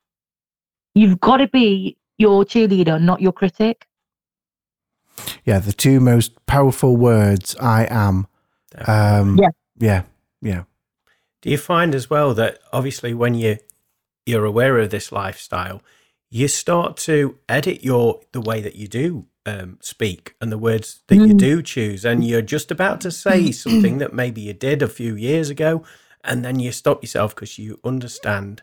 [0.95, 3.85] You've got to be your cheerleader, not your critic.
[5.45, 5.59] Yeah.
[5.59, 8.25] The two most powerful words I am.
[8.77, 9.19] Definitely.
[9.31, 9.49] Um, Yeah.
[9.79, 10.01] Yeah.
[10.41, 10.63] Yeah.
[11.41, 13.57] Do you find as well that obviously when you
[14.25, 15.81] you're aware of this lifestyle,
[16.29, 21.01] you start to edit your the way that you do um, speak and the words
[21.07, 21.37] that you Mm.
[21.37, 25.15] do choose, and you're just about to say something that maybe you did a few
[25.15, 25.83] years ago,
[26.23, 28.61] and then you stop yourself because you understand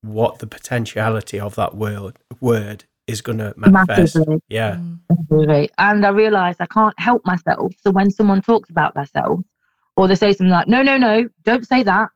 [0.00, 4.16] what the potentiality of that word word is going to manifest.
[4.16, 4.40] Massively.
[4.48, 4.78] Yeah.
[5.78, 7.72] And I realized I can't help myself.
[7.80, 9.44] So when someone talks about themselves
[9.96, 12.08] or they say something like, no, no, no, don't say that.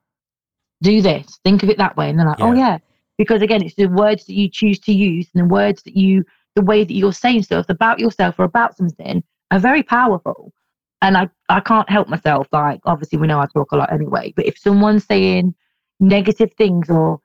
[0.82, 1.38] Do this.
[1.44, 2.08] Think of it that way.
[2.08, 2.58] And they're like, oh, Yeah.
[2.58, 2.78] yeah.
[3.18, 6.24] Because again, it's the words that you choose to use and the words that you,
[6.54, 10.52] the way that you're saying stuff about yourself or about something are very powerful.
[11.02, 12.46] And I, I can't help myself.
[12.52, 14.32] Like, obviously, we know I talk a lot anyway.
[14.36, 15.54] But if someone's saying
[16.00, 17.20] negative things or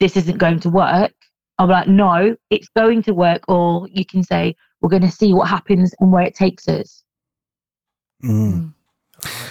[0.00, 1.12] this isn't going to work,
[1.58, 3.42] I'm like, no, it's going to work.
[3.48, 7.02] Or you can say, we're going to see what happens and where it takes us.
[8.22, 8.72] Mm.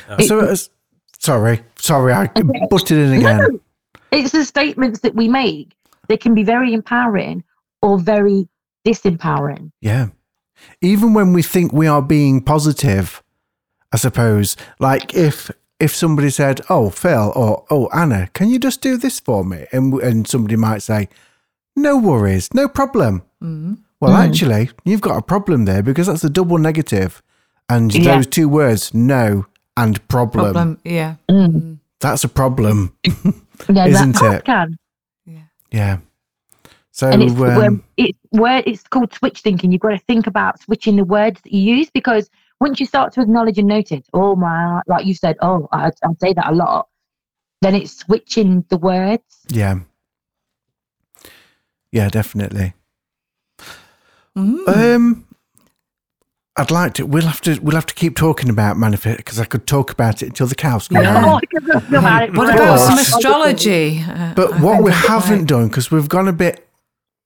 [0.10, 0.56] Uh, So, uh,
[1.20, 2.28] sorry, sorry, I
[2.70, 3.38] butted in again.
[3.38, 3.60] No,
[4.12, 5.74] it's the statements that we make.
[6.08, 7.44] They can be very empowering
[7.82, 8.48] or very
[8.86, 9.72] disempowering.
[9.82, 10.08] Yeah.
[10.82, 13.24] Even when we think we are being positive,
[13.92, 18.82] I suppose, like if if somebody said, "Oh, Phil," or "Oh, Anna, can you just
[18.82, 21.10] do this for me?" and and somebody might say,
[21.76, 23.78] "No worries, no problem." Mm.
[24.02, 24.28] Well, Mm.
[24.28, 27.22] actually, you've got a problem there because that's a double negative,
[27.70, 28.16] and Yeah.
[28.16, 29.46] those two words, "no"
[29.78, 30.78] and problem, Problem.
[30.86, 31.16] Yeah.
[31.30, 31.48] Mm.
[31.52, 31.78] Mm.
[32.00, 32.94] that's a problem.
[33.70, 34.46] Yeah, Isn't that it?
[34.46, 34.78] Can.
[35.26, 35.40] Yeah.
[35.72, 35.98] Yeah.
[36.92, 39.72] So and it's um, where it's where it's called switch thinking.
[39.72, 43.14] You've got to think about switching the words that you use because once you start
[43.14, 46.54] to acknowledge and notice, oh my, like you said, oh, I, I say that a
[46.54, 46.88] lot,
[47.62, 49.24] then it's switching the words.
[49.50, 49.76] Yeah.
[51.96, 52.74] Yeah, definitely.
[54.38, 54.68] Mm.
[54.68, 55.26] Um,
[56.58, 57.06] I'd like to.
[57.06, 57.58] We'll have to.
[57.62, 60.56] We'll have to keep talking about manifest because I could talk about it until the
[60.56, 61.22] cows come Yeah.
[61.22, 61.36] home.
[61.42, 64.04] I can talk about it What about some astrology?
[64.06, 66.68] Uh, But I what we haven't done because we've gone a bit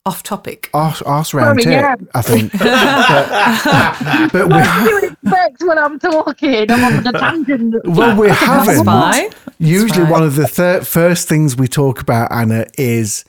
[0.06, 0.70] off topic.
[0.72, 1.96] arse, arse round Sorry, yeah.
[2.14, 2.52] I think.
[2.60, 6.72] but, but we, What do you expect when I'm talking?
[6.72, 7.76] I'm on the tangent.
[7.86, 8.86] well, we That's haven't.
[8.86, 9.30] fine.
[9.58, 13.26] Usually, one of the thir- first things we talk about, Anna, is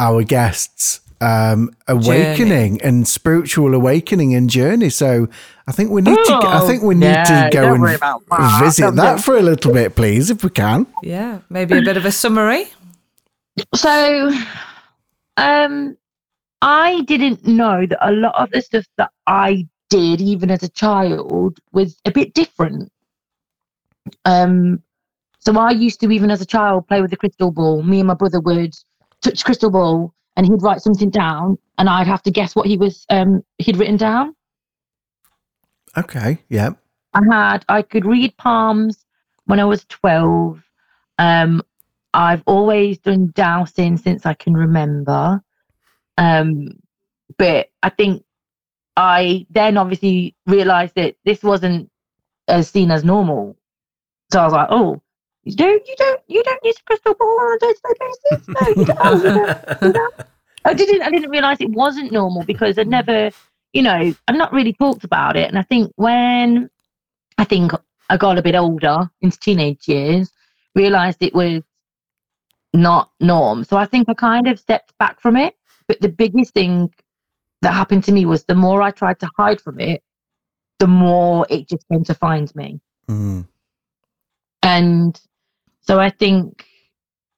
[0.00, 4.90] our guests' um, awakening and spiritual awakening and journey.
[4.90, 5.28] So,
[5.66, 6.40] I think we need to.
[6.42, 8.60] I think we need yeah, to go and that.
[8.60, 10.86] visit Don't that for a little bit, please, if we can.
[11.02, 12.66] Yeah, maybe a bit of a summary.
[13.74, 14.32] So,
[15.36, 15.96] um,
[16.62, 20.68] I didn't know that a lot of the stuff that I did, even as a
[20.68, 22.90] child, was a bit different.
[24.24, 24.82] Um,
[25.38, 27.82] so I used to, even as a child, play with the crystal ball.
[27.82, 28.74] Me and my brother would
[29.22, 32.76] touch crystal ball, and he'd write something down, and I'd have to guess what he
[32.76, 34.34] was um he'd written down.
[35.96, 36.38] Okay.
[36.48, 36.70] Yeah.
[37.14, 39.04] I had I could read palms
[39.46, 40.62] when I was 12.
[41.18, 41.62] Um
[42.12, 45.42] I've always done dowsing since I can remember.
[46.18, 46.78] Um
[47.36, 48.24] but I think
[48.96, 51.90] I then obviously realized that this wasn't
[52.48, 53.56] as seen as normal.
[54.32, 55.02] So I was like, oh,
[55.44, 58.48] you don't you don't you don't use a crystal ball on a day-to-day basis?
[58.48, 58.98] No, you don't.
[59.00, 59.82] Oh, you don't.
[59.82, 60.14] You don't.
[60.64, 63.30] I didn't I didn't realize it wasn't normal because I'd never,
[63.72, 65.48] you know, I've not really talked about it.
[65.48, 66.68] And I think when
[67.38, 67.72] I think
[68.10, 70.30] I got a bit older into teenage years,
[70.74, 71.62] realized it was
[72.74, 73.64] not norm.
[73.64, 75.56] So I think I kind of stepped back from it.
[75.88, 76.92] But the biggest thing
[77.62, 80.02] that happened to me was the more I tried to hide from it,
[80.78, 82.80] the more it just came to find me.
[83.08, 83.46] Mm.
[84.62, 85.20] And
[85.80, 86.66] so I think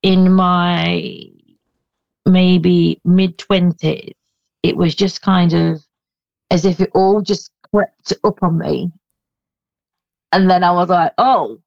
[0.03, 1.25] in my
[2.27, 4.13] maybe mid 20s,
[4.63, 5.83] it was just kind of
[6.51, 8.91] as if it all just crept up on me.
[10.33, 11.59] And then I was like, oh,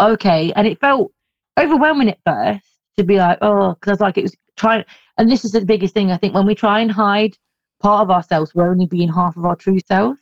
[0.00, 0.52] okay.
[0.54, 1.12] And it felt
[1.58, 2.64] overwhelming at first
[2.96, 4.84] to be like, oh, because I was like, it was trying.
[5.18, 6.10] And this is the biggest thing.
[6.10, 7.36] I think when we try and hide
[7.80, 10.18] part of ourselves, we're only being half of our true self.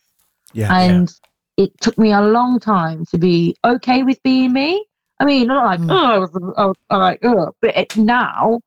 [0.53, 0.75] Yeah.
[0.75, 1.11] And
[1.57, 4.85] it took me a long time to be okay with being me.
[5.21, 5.91] I mean, not like, Mm.
[5.91, 8.59] oh, I was, I was like, oh, but it, now,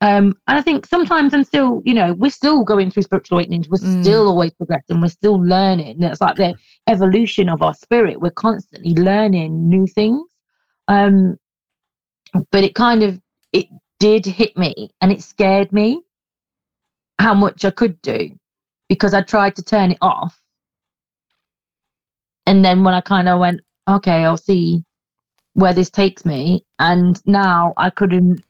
[0.00, 3.68] um, and I think sometimes I'm still, you know, we're still going through spiritual awakenings.
[3.68, 4.02] We're Mm.
[4.02, 5.00] still always progressing.
[5.00, 6.02] We're still learning.
[6.02, 6.54] It's like the
[6.88, 8.20] evolution of our spirit.
[8.20, 10.22] We're constantly learning new things.
[10.88, 11.36] Um,
[12.52, 13.20] but it kind of,
[13.52, 13.66] it
[13.98, 16.00] did hit me and it scared me
[17.18, 18.30] how much I could do
[18.88, 20.40] because I tried to turn it off
[22.46, 24.82] and then when I kind of went, okay, I'll see
[25.54, 26.64] where this takes me.
[26.78, 28.42] And now I couldn't.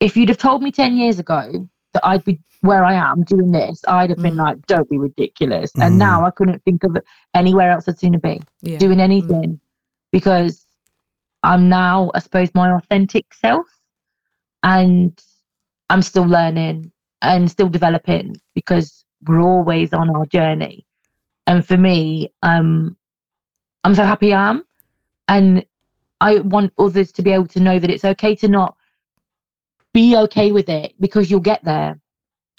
[0.00, 3.52] If you'd have told me ten years ago that I'd be where I am doing
[3.52, 4.44] this, I'd have been Mm.
[4.44, 5.86] like, "Don't be ridiculous." Mm.
[5.86, 6.96] And now I couldn't think of
[7.34, 8.78] anywhere else I'd sooner be Yeah.
[8.78, 9.60] doing anything
[10.12, 10.66] because
[11.42, 13.66] I'm now, I suppose, my authentic self,
[14.62, 15.18] and
[15.88, 20.86] I'm still learning and still developing because we're always on our journey.
[21.46, 22.96] And for me, um,
[23.84, 24.64] I'm so happy I am,
[25.28, 25.64] and
[26.20, 28.76] I want others to be able to know that it's okay to not
[29.94, 31.98] be okay with it because you'll get there.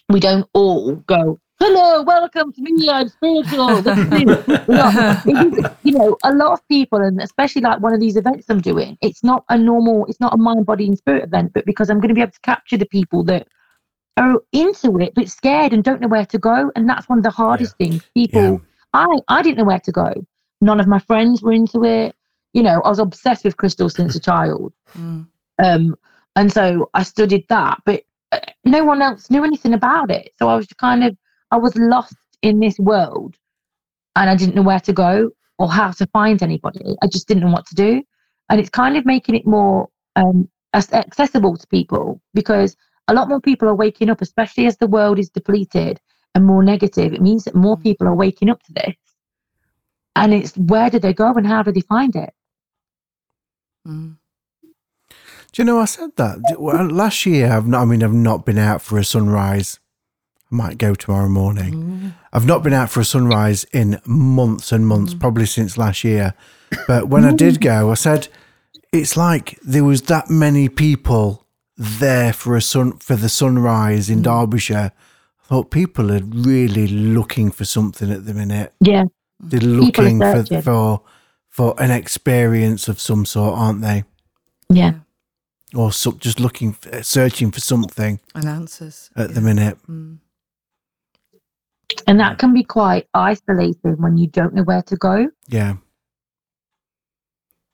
[0.09, 3.81] We don't all go, hello, welcome to me, I'm spiritual.
[3.81, 4.25] This is me."
[4.67, 8.47] We're not- you know, a lot of people, and especially like one of these events
[8.49, 11.65] I'm doing, it's not a normal, it's not a mind, body, and spirit event, but
[11.65, 13.47] because I'm going to be able to capture the people that
[14.17, 17.23] are into it but scared and don't know where to go, and that's one of
[17.23, 18.03] the hardest things.
[18.13, 18.57] People, Yeah.
[18.93, 20.13] I I didn't know where to go.
[20.59, 22.15] None of my friends were into it.
[22.53, 24.73] You know, I was obsessed with crystals since a child.
[24.97, 25.27] Mm.
[25.63, 25.95] Um,
[26.35, 30.31] and so I studied that, but uh, no one else knew anything about it.
[30.39, 31.15] So I was kind of,
[31.51, 33.35] I was lost in this world
[34.15, 36.95] and I didn't know where to go or how to find anybody.
[37.01, 38.03] I just didn't know what to do.
[38.49, 42.75] And it's kind of making it more um, accessible to people because
[43.07, 45.99] a lot more people are waking up, especially as the world is depleted
[46.33, 47.13] and more negative.
[47.13, 47.83] It means that more Mm.
[47.83, 48.95] people are waking up to this.
[50.15, 52.33] And it's where do they go and how do they find it?
[53.87, 54.17] Mm.
[55.51, 57.51] Do you know I said that well, last year?
[57.51, 57.81] I've not.
[57.81, 59.79] I mean, I've not been out for a sunrise.
[60.51, 61.73] I might go tomorrow morning.
[61.73, 62.13] Mm.
[62.31, 66.33] I've not been out for a sunrise in months and months, probably since last year.
[66.87, 68.29] But when I did go, I said
[68.93, 71.45] it's like there was that many people
[71.77, 74.91] there for a sun for the sunrise in Derbyshire.
[75.43, 78.73] I thought people are really looking for something at the minute.
[78.79, 79.05] Yeah.
[79.39, 81.01] They're looking for, for
[81.61, 84.03] for an experience of some sort, aren't they?
[84.69, 84.93] Yeah.
[85.75, 89.11] Or some, just looking, searching for something And answers.
[89.15, 89.77] at the minute.
[89.87, 90.17] Mm.
[92.07, 95.75] And that can be quite isolating when you don't know where to go Yeah,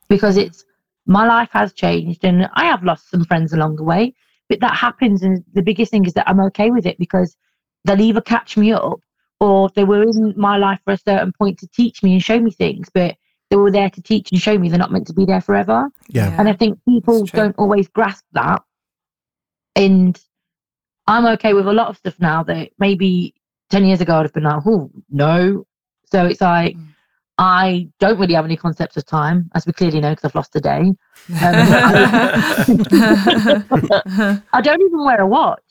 [0.09, 0.65] because it's
[1.05, 4.13] my life has changed and I have lost some friends along the way.
[4.49, 5.23] But that happens.
[5.23, 7.37] And the biggest thing is that I'm okay with it because
[7.85, 8.99] they'll either catch me up
[9.39, 12.39] or they were in my life for a certain point to teach me and show
[12.39, 12.89] me things.
[12.93, 13.15] But
[13.49, 15.89] they were there to teach and show me they're not meant to be there forever.
[16.09, 18.61] yeah, And I think people don't always grasp that.
[19.75, 20.19] And
[21.07, 23.33] I'm okay with a lot of stuff now that maybe
[23.69, 25.65] 10 years ago I'd have been like, oh, no.
[26.11, 26.87] So it's like, Mm.
[27.39, 30.55] I don't really have any concepts of time, as we clearly know because I've lost
[30.55, 30.91] a day.
[31.29, 31.37] Um,
[34.53, 35.61] I don't even wear a watch.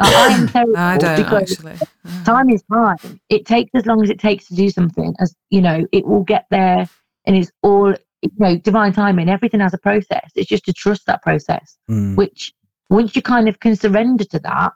[0.00, 1.76] Like, I am terrible I don't because actually.
[2.24, 3.20] time is time.
[3.28, 5.14] It takes as long as it takes to do something.
[5.20, 6.88] As you know, it will get there,
[7.26, 9.28] and it's all you know, divine timing.
[9.28, 10.30] Everything has a process.
[10.34, 12.16] It's just to trust that process, Mm.
[12.16, 12.52] which
[12.90, 14.72] once you kind of can surrender to that,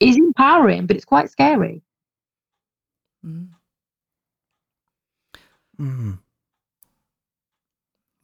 [0.00, 1.82] is empowering, but it's quite scary.
[3.24, 3.48] Mm.
[5.80, 6.18] Mm.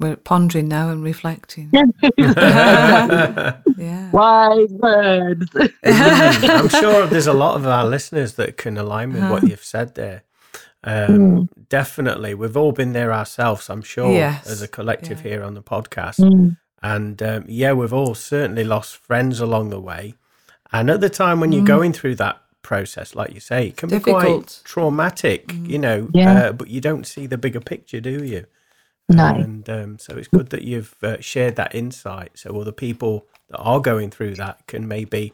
[0.01, 1.71] We're pondering now and reflecting.
[1.73, 1.85] yeah.
[4.13, 5.47] Wise words.
[5.85, 9.95] I'm sure there's a lot of our listeners that can align with what you've said
[9.97, 10.23] there.
[10.85, 13.69] Um, Definitely, we've all been there ourselves.
[13.69, 15.31] I'm sure, Yes, as a collective yeah.
[15.33, 16.57] here on the podcast, Mm.
[16.83, 20.15] and um, yeah, we've all certainly lost friends along the way.
[20.73, 21.67] And at the time when you're Mm.
[21.67, 25.69] going through that process, like you say, it can be quite traumatic, Mm.
[25.69, 26.09] you know.
[26.15, 26.33] Yeah.
[26.45, 28.47] Uh, but you don't see the bigger picture, do you?
[29.09, 29.27] No.
[29.27, 33.59] And um, so it's good that you've uh, shared that insight, so other people that
[33.59, 35.33] are going through that can maybe,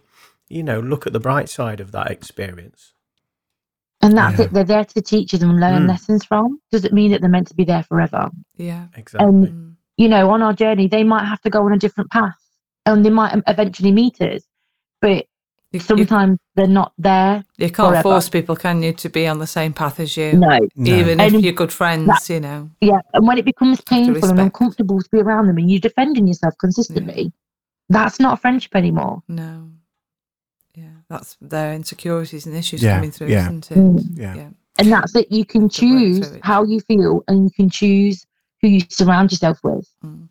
[0.48, 2.93] you know, look at the bright side of that experience.
[4.04, 4.44] And that's Yeah.
[4.44, 4.52] it.
[4.52, 5.88] They're there to teach us and learn Mm.
[5.88, 6.58] lessons from.
[6.70, 8.30] Doesn't mean that they're meant to be there forever.
[8.56, 8.86] Yeah.
[8.96, 9.32] Exactly.
[9.48, 9.70] Mm.
[9.96, 12.34] you know, on our journey, they might have to go on a different path
[12.84, 14.42] and they might eventually meet us.
[15.00, 15.26] But
[15.70, 17.44] You, you, sometimes they're not there.
[17.58, 18.02] you can't forever.
[18.02, 20.32] force people, can you, to be on the same path as you?
[20.32, 20.58] No.
[20.74, 20.92] No.
[20.96, 22.70] Even if And you're good friends, that- you know.
[22.80, 22.98] Yeah.
[23.12, 26.54] And when it becomes painful and uncomfortable to be around them and you're defending yourself
[26.60, 27.32] consistently,
[27.88, 29.22] that's not a friendship anymore.
[29.28, 29.68] No.
[31.14, 31.18] Yeah.
[31.18, 33.42] That's their insecurities and issues Yeah, coming through, yeah.
[33.46, 33.78] isn't it?
[33.78, 34.04] Mm.
[34.14, 34.34] Yeah.
[34.34, 34.48] Yeah.
[34.78, 35.30] And that's it.
[35.30, 38.26] You can choose how you feel and you can choose
[38.60, 39.88] who you surround yourself with.
[40.04, 40.28] Mm.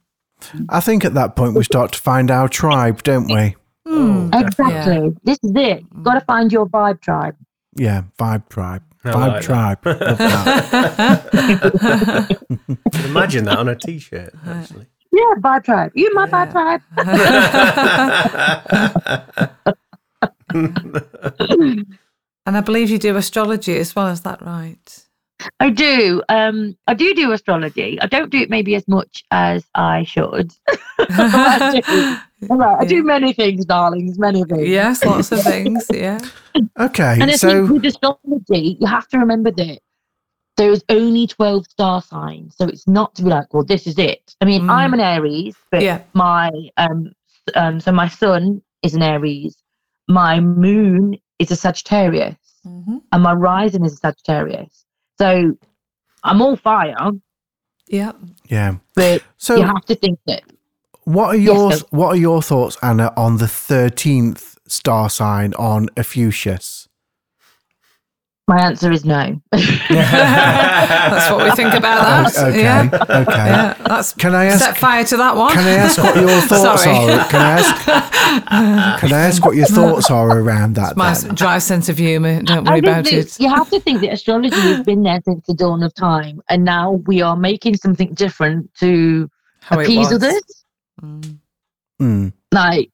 [0.70, 3.56] I think at that point we start to find our tribe, don't we?
[3.88, 4.30] Mm.
[4.34, 5.16] Oh, Exactly.
[5.24, 5.84] This is it.
[5.94, 7.36] You've got to find your vibe tribe.
[7.76, 9.80] Yeah, vibe tribe, I vibe like tribe.
[9.86, 11.24] Love that.
[13.06, 14.86] Imagine that on a t-shirt, actually.
[15.12, 15.92] Yeah, vibe tribe.
[15.96, 16.46] You my Yeah.
[16.46, 16.82] vibe tribe.
[22.46, 25.00] and I believe you do astrology as well, is that right?
[25.60, 26.22] I do.
[26.30, 28.00] Um, I do do astrology.
[28.00, 30.52] I don't do it maybe as much as I should.
[31.00, 32.18] I do.
[32.50, 34.18] All right, I do many things, darlings.
[34.20, 34.68] Many things.
[34.70, 35.86] yes, lots of things.
[35.94, 36.20] Yeah.
[36.80, 39.80] Okay, And I so think with astrology, you have to remember that
[40.56, 42.56] there's only 12 star signs.
[42.58, 44.36] So it's not to be like, well, this is it.
[44.40, 44.70] I mean, Mm.
[44.72, 46.02] I'm an Aries, but Yeah.
[46.14, 47.12] my um,
[47.56, 49.58] um so my sun is an Aries,
[50.14, 54.86] my moon is a Sagittarius, hmm and my rising is a Sagittarius.
[55.20, 55.58] So
[56.24, 57.12] I'm all fire,
[57.88, 58.14] Yeah.
[58.46, 58.76] yeah.
[58.96, 60.44] but So you have to think that
[61.06, 65.90] what are your Yes, what are your thoughts, Anna, on the thirteenth star sign on
[65.98, 66.88] Ophiuchus?
[68.56, 69.42] My answer is no.
[69.54, 72.38] That's what we think about that.
[72.50, 72.90] Okay, Yeah.
[72.94, 73.26] okay.
[73.28, 73.74] Yeah.
[73.88, 74.64] That's Can I ask?
[74.64, 75.54] set fire to that one.
[75.54, 76.98] Can I ask what your thoughts Sorry.
[76.98, 77.26] are?
[77.30, 79.00] Can I ask?
[79.02, 80.96] Can I ask what your thoughts are around that?
[80.98, 82.42] My dry sense of humour.
[82.44, 83.40] Don't worry about that it.
[83.40, 86.64] You have to think that astrology has been there since the dawn of time, and
[86.64, 89.30] now we are making something different to
[89.62, 90.24] How appease was.
[90.24, 90.42] others.
[91.02, 91.38] Mm.
[92.02, 92.90] Mm, Like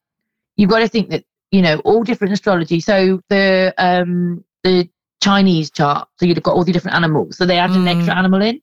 [0.56, 2.80] you've got to think that you know all different astrology.
[2.80, 4.88] So the um the
[5.22, 7.36] Chinese chart, so you'd have got all the different animals.
[7.36, 7.96] So they add an Mm.
[7.96, 8.60] extra animal in.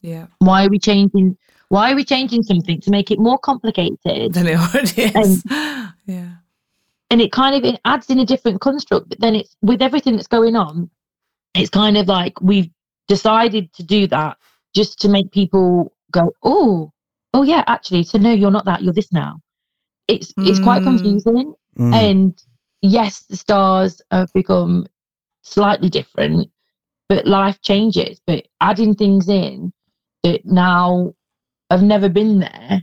[0.00, 0.26] Yeah.
[0.38, 1.36] Why are we changing?
[1.68, 4.32] Why are we changing something to make it more complicated?
[4.34, 5.42] Then it already is.
[6.06, 6.30] yeah.
[7.10, 10.14] and it kind of it adds in a different construct but then it's with everything
[10.16, 10.88] that's going on
[11.54, 12.70] it's kind of like we've
[13.08, 14.36] decided to do that
[14.74, 16.92] just to make people go oh
[17.34, 19.40] oh yeah actually so no you're not that you're this now
[20.06, 20.84] it's it's quite Mm.
[20.84, 22.42] confusing mm, and
[22.82, 24.86] yes the stars have become
[25.42, 26.48] slightly different
[27.08, 29.72] but life changes but adding things in
[30.22, 31.12] that now
[31.70, 32.82] have never been there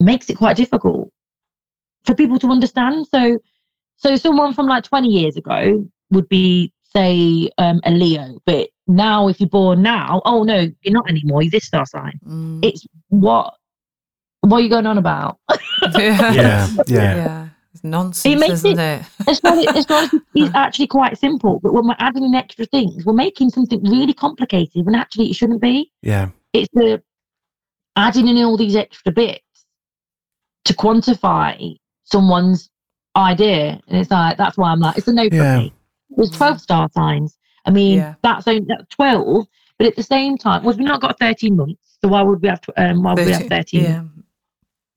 [0.00, 1.10] makes it quite difficult
[2.04, 3.38] for people to understand so
[3.96, 9.28] so someone from like 20 years ago would be say um, a leo but now
[9.28, 11.42] if you're born now, oh no, you're not anymore.
[11.42, 12.18] You're this star sign.
[12.26, 12.64] Mm.
[12.64, 13.54] It's what
[14.40, 15.38] what are you going on about?
[15.94, 16.32] yeah.
[16.32, 17.14] Yeah, yeah.
[17.14, 17.48] Yeah.
[17.82, 19.06] It's nonsense, makes isn't it- it?
[19.28, 23.04] It's not, it's not, it's actually quite simple, but when we're adding in extra things,
[23.04, 25.90] we're making something really complicated when actually it shouldn't be.
[26.02, 26.28] Yeah.
[26.52, 27.02] It's the
[27.96, 29.40] adding in all these extra bits
[30.64, 32.70] to quantify someone's
[33.16, 33.80] idea.
[33.88, 35.58] And it's like, that's why I'm like, it's a no for Yeah.
[35.58, 35.72] me.
[36.10, 37.36] There's 12 star signs.
[37.66, 38.14] I mean, Yeah.
[38.22, 39.46] that's, only, that's 12,
[39.78, 41.98] but at the same time, well, we've not got 13 months.
[42.00, 43.82] So why would we have, tw- um, why would we have 13?
[43.82, 44.02] Yeah.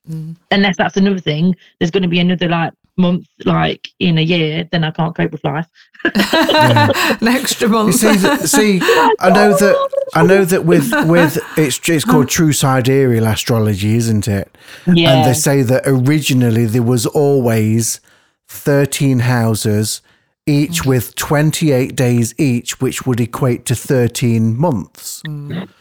[0.10, 0.36] Mm.
[0.52, 1.56] Unless that's another thing.
[1.80, 5.32] There's going to be another like month, like in a year, then I can't cope
[5.32, 5.68] with life.
[6.06, 7.96] An extra month.
[7.96, 8.80] see, th- see,
[9.20, 14.28] I know that I know that with with it's it's called true sidereal astrology, isn't
[14.28, 14.56] it?
[14.86, 15.14] Yeah.
[15.14, 18.02] And they say that originally there was always
[18.48, 20.02] thirteen houses,
[20.46, 25.24] each with twenty eight days each, which would equate to thirteen months.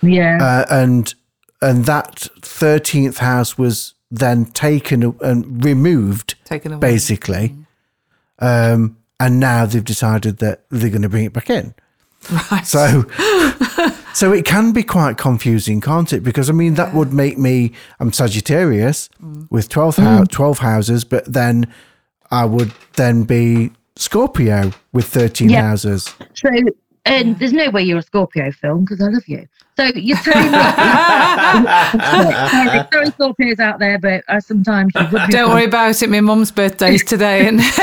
[0.01, 0.39] yeah.
[0.41, 1.15] Uh, and
[1.61, 6.81] and that thirteenth house was then taken and removed, Taken away.
[6.81, 7.49] basically.
[8.41, 8.45] Mm-hmm.
[8.45, 11.75] Um, and now they've decided that they're going to bring it back in.
[12.51, 12.67] Right.
[12.67, 13.05] So,
[14.15, 16.21] so it can be quite confusing, can't it?
[16.25, 19.47] Because I mean, that would make me I'm Sagittarius mm.
[19.51, 20.29] with 12, hou- mm.
[20.31, 21.73] 12 houses, but then
[22.31, 25.63] I would then be Scorpio with thirteen Yeah.
[25.69, 26.13] houses.
[26.35, 26.51] So,
[27.05, 29.47] and there's no way you're a Scorpio Phil because I love you.
[29.77, 30.59] So you're telling me.
[32.05, 36.09] sorry, sorry, Scorpios out there, but I sometimes would be Don't worry about it.
[36.11, 37.59] My mum's birthday's today, and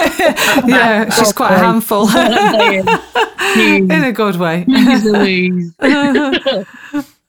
[0.68, 2.88] yeah, she's quite a handful in
[3.92, 4.66] a good way.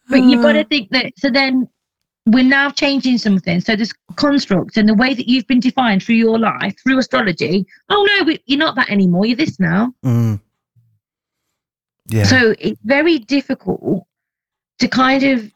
[0.08, 1.12] But you've got to think that.
[1.16, 1.68] So then
[2.26, 3.60] we're now changing something.
[3.62, 7.66] So this construct and the way that you've been defined through your life, through astrology.
[7.88, 9.24] Oh no, we- you're not that anymore.
[9.26, 9.94] You're this now.
[10.04, 10.38] Mm.
[12.08, 14.04] Yeah, So it's very difficult
[14.78, 15.50] to kind of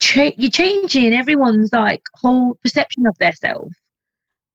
[0.00, 3.72] cha- you're changing everyone's like whole perception of their self.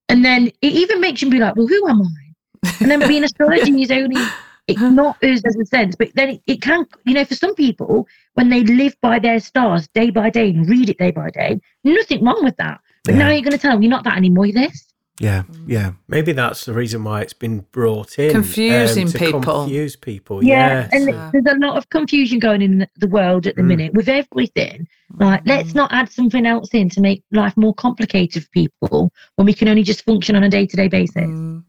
[0.09, 2.71] And then it even makes you be like, well, who am I?
[2.79, 4.21] And then being astrology is only
[4.67, 7.53] it's not us as a sense, but then it, it can, you know, for some
[7.55, 11.29] people, when they live by their stars day by day and read it day by
[11.29, 12.79] day, nothing wrong with that.
[13.03, 14.92] But now you're going to tell them you're not that anymore, you're this.
[15.19, 18.29] Yeah, yeah, Maybe that's the reason why it's been brought in.
[18.35, 19.41] um, Confusing to people.
[19.41, 20.43] Confuse people.
[20.43, 20.89] Yeah, yes.
[20.91, 21.29] and Yeah.
[21.31, 23.67] there's a lot of confusion going in the- the world at the Mm.
[23.67, 24.87] minute with everything.
[25.19, 29.45] Like, let's not add something else in to make life more complicated for people when
[29.45, 31.15] we can only just function on a day to day basis.
[31.15, 31.63] Mm.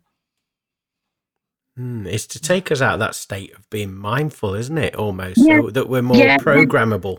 [1.78, 4.94] Mm, it's to take us out of that state of being mindful, isn't it?
[4.94, 5.60] Almost Yeah.
[5.60, 6.38] so that we're more Yeah.
[6.38, 7.18] programmable.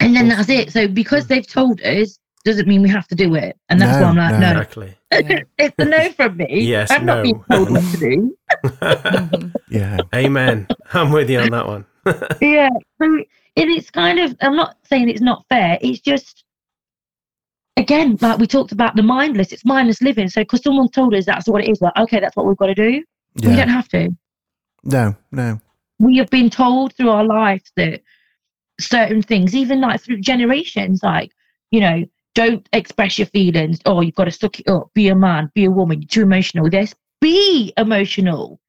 [0.00, 0.72] And then that's it.
[0.72, 2.18] So because they've told us,
[2.48, 3.56] doesn't mean we have to do it.
[3.68, 4.38] And that's No, why I'm like, no.
[4.38, 4.96] no, Exactly.
[5.12, 5.40] Yeah.
[5.58, 6.60] it's a no from me.
[6.62, 7.56] Yes, I'm not being no.
[7.56, 9.52] told what to do.
[9.70, 10.66] Yeah, Amen.
[10.94, 11.84] I'm with you on that one.
[12.40, 12.70] yeah.
[13.00, 13.24] So
[13.54, 15.78] it is kind of, I'm not saying it's not fair.
[15.82, 16.44] It's just,
[17.76, 20.28] again, like we talked about the mindless, it's mindless living.
[20.28, 22.66] So because someone told us that's what it is, like, okay, that's what we've got
[22.68, 23.04] to do.
[23.42, 24.08] We don't have to.
[24.84, 25.60] No, no.
[25.98, 28.00] We have been told through our lives that
[28.80, 31.32] certain things, even like through generations, like,
[31.70, 32.04] you know,
[32.34, 33.80] don't express your feelings.
[33.86, 34.90] Oh, you've got to suck it up.
[34.94, 36.02] Be a man, be a woman.
[36.02, 36.68] You're too emotional.
[36.70, 38.60] This, be emotional.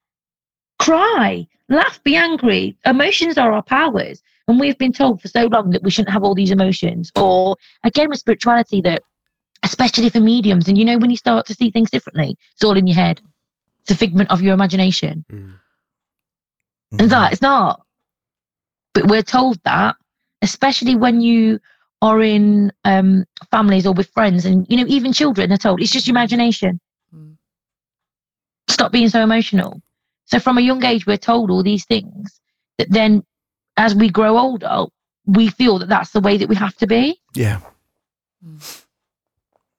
[0.78, 2.76] Cry, laugh, be angry.
[2.84, 4.22] Emotions are our powers.
[4.48, 7.12] And we've been told for so long that we shouldn't have all these emotions.
[7.14, 9.02] Or again, with spirituality, that
[9.62, 12.76] especially for mediums, and you know, when you start to see things differently, it's all
[12.76, 13.20] in your head.
[13.82, 15.24] It's a figment of your imagination.
[15.30, 15.54] Mm.
[16.92, 17.00] Mm.
[17.00, 17.82] And that it's not.
[18.92, 19.96] But we're told that,
[20.42, 21.60] especially when you
[22.02, 25.92] are in um, families or with friends, and you know, even children are told it's
[25.92, 26.80] just your imagination.
[27.14, 27.36] Mm.
[28.68, 29.82] Stop being so emotional.
[30.26, 32.40] So from a young age, we're told all these things
[32.78, 33.24] that then,
[33.76, 34.86] as we grow older,
[35.26, 37.20] we feel that that's the way that we have to be.
[37.34, 37.60] Yeah.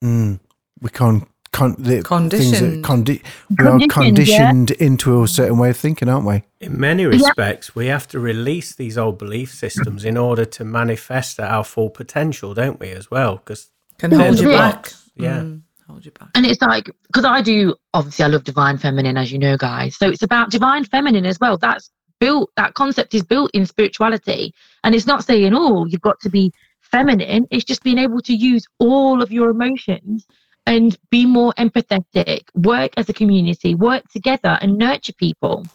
[0.03, 0.39] Mm.
[0.81, 1.27] We can't.
[1.53, 2.85] Con- the things that Conditioned.
[2.85, 3.21] condi-
[3.59, 4.75] we are Conditioned, yeah.
[4.79, 6.43] into a certain way of thinking, aren't we?
[6.61, 11.41] In many respects, we have to release these old belief systems in order to manifest
[11.41, 13.35] our full potential, don't we, as well?
[13.37, 14.57] Because Can hold you Yeah.
[14.71, 14.93] back.
[15.15, 15.39] Yeah.
[15.39, 16.29] Mm, hold you back.
[16.35, 19.97] And it's like, because I do, obviously, I love divine feminine, as you know, guys.
[19.97, 21.57] So it's about divine feminine as well.
[21.57, 21.91] That's
[22.21, 24.53] built, that concept is built in spirituality.
[24.85, 27.45] And it's not saying, oh, you've got to be feminine.
[27.51, 30.25] It's just being able to use all of your emotions
[30.65, 35.65] and be more empathetic, work as a community, work together and nurture people.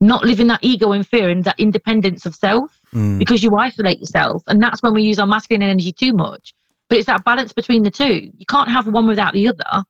[0.00, 3.18] Not live in that ego and fear and that independence of self Mm.
[3.18, 4.42] because you isolate yourself.
[4.46, 6.54] And that's when we use our masculine energy too much.
[6.88, 8.32] But it's that balance between the two.
[8.34, 9.84] You can't have one without the other.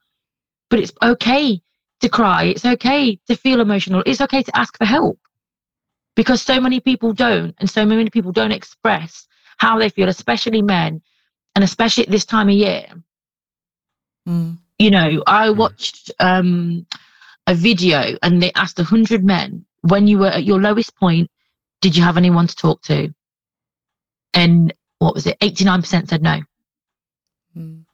[0.68, 1.62] But it's okay
[2.00, 2.44] to cry.
[2.46, 4.02] It's okay to feel emotional.
[4.04, 5.18] It's okay to ask for help.
[6.16, 10.60] because so many people don't, and so many people don't express how they feel, especially
[10.62, 11.00] men,
[11.54, 12.84] and especially at this time of year.
[14.28, 14.58] Mm.
[14.78, 16.86] You know, I watched um,
[17.46, 21.30] a video and they asked 100 men, when you were at your lowest point,
[21.80, 23.12] did you have anyone to talk to?
[24.34, 25.38] And what was it?
[25.40, 26.40] 89% said no
[27.56, 27.84] Mm.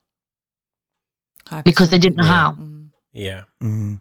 [1.65, 2.31] because they didn't know Yeah.
[2.31, 2.53] how.
[2.53, 2.91] Mm.
[3.13, 3.45] Yeah.
[3.63, 4.01] Mm.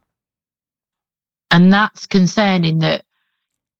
[1.52, 3.06] And that's concerning that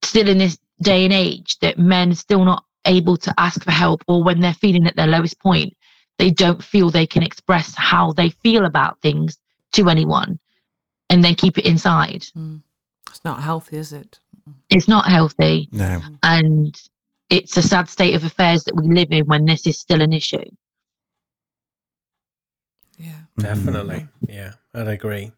[0.04, 3.72] still in this day and age that men are still not able to ask for
[3.72, 5.74] help or when they're feeling at their lowest point,
[6.20, 9.38] they don't feel they can express how they feel about things
[9.74, 10.40] to anyone
[11.10, 12.26] and then keep it inside.
[12.38, 12.62] Mm.
[13.10, 14.20] It's not healthy, is it?
[14.70, 16.02] It's not healthy No.
[16.24, 16.80] and
[17.30, 20.14] it's a sad state of affairs that we live in when this is still an
[20.14, 20.44] issue.
[22.98, 23.22] Yeah.
[23.38, 24.08] Definitely.
[24.28, 25.32] Yeah, I'd agree.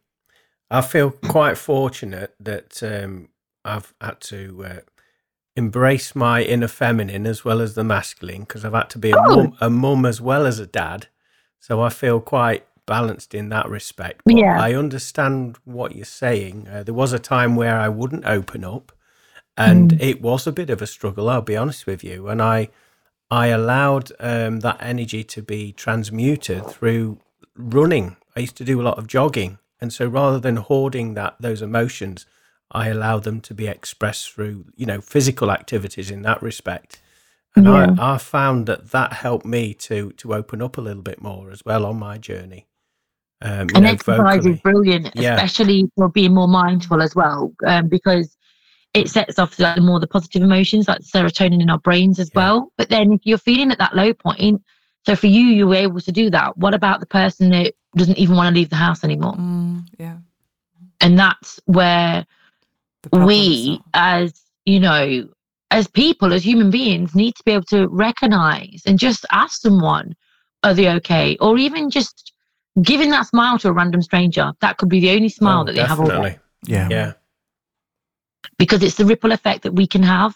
[0.70, 3.30] I feel quite fortunate that um,
[3.64, 4.80] I've had to uh,
[5.56, 9.16] embrace my inner feminine as well as the masculine because I've had to be a,
[9.18, 9.36] Oh.
[9.38, 11.08] mum, a mum as well as a dad.
[11.60, 14.22] So I feel quite balanced in that respect.
[14.26, 14.62] But Yeah.
[14.62, 16.68] I understand what you're saying.
[16.72, 18.92] Uh, there was a time where I wouldn't open up,
[19.58, 21.30] and it was a bit of a struggle.
[21.30, 22.70] I'll be honest with you, and I
[23.32, 27.18] I allowed um, that energy to be transmuted through
[27.56, 28.18] running.
[28.36, 31.62] I used to do a lot of jogging, and so rather than hoarding that those
[31.64, 32.28] emotions,
[32.72, 37.00] I allow them to be expressed through you know physical activities in that respect.
[37.56, 37.96] And Yeah.
[37.98, 41.52] I, I found that that helped me to to open up a little bit more
[41.52, 42.68] as well on my journey.
[43.42, 44.54] Um, and know, exercise vocally.
[44.54, 45.36] is brilliant, Yeah.
[45.36, 48.36] especially for being more mindful as well, um, because
[48.94, 52.40] it sets off like, more the positive emotions, like serotonin in our brains as Yeah.
[52.42, 52.72] well.
[52.78, 54.64] But then if you're feeling at that low point,
[55.06, 56.58] so for you, you were able to do that.
[56.58, 59.34] What about the person that doesn't even want to leave the house anymore?
[59.34, 59.86] Mm.
[60.00, 60.18] Yeah.
[61.02, 62.35] And that's where The problem
[63.12, 64.34] we, as
[64.66, 65.28] you know,
[65.72, 70.16] as people, as human beings, need to be able to recognize and just ask someone,
[70.64, 71.38] are they okay?
[71.40, 72.34] Or even just
[72.82, 74.54] giving that smile to a random stranger.
[74.62, 76.40] That could be the only smile Oh, that they have all day.
[76.66, 76.88] Yeah.
[76.90, 77.14] Yeah.
[78.58, 80.36] because it's the ripple effect that we can have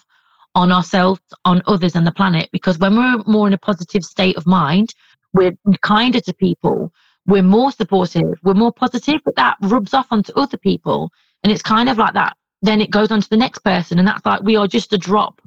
[0.56, 2.50] on ourselves, on others, and the planet.
[2.52, 4.94] Because when we're more in a positive state of mind,
[5.34, 6.92] we're kinder to people,
[7.28, 11.12] we're more supportive, we're more positive, but that rubs off onto other people.
[11.44, 12.36] And it's kind of like that.
[12.62, 14.00] Then it goes on to the next person.
[14.00, 15.42] And that's like we are just a drop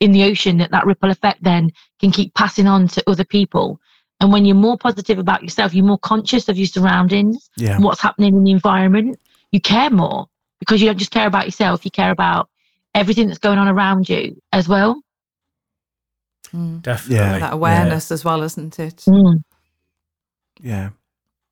[0.00, 3.80] in the ocean that that ripple effect then can keep passing on to other people.
[4.20, 7.78] And when you're more positive about yourself, you're more conscious of your surroundings Yeah.
[7.78, 9.18] what's happening in the environment,
[9.50, 10.26] you care more
[10.60, 12.48] because you don't just care about yourself, you care about
[12.94, 15.02] everything that's going on around you as well.
[16.52, 16.82] Mm.
[16.82, 17.40] Definitely.
[17.40, 18.96] that awareness as well, isn't it?
[19.08, 19.42] Mm.
[20.60, 20.90] Yeah.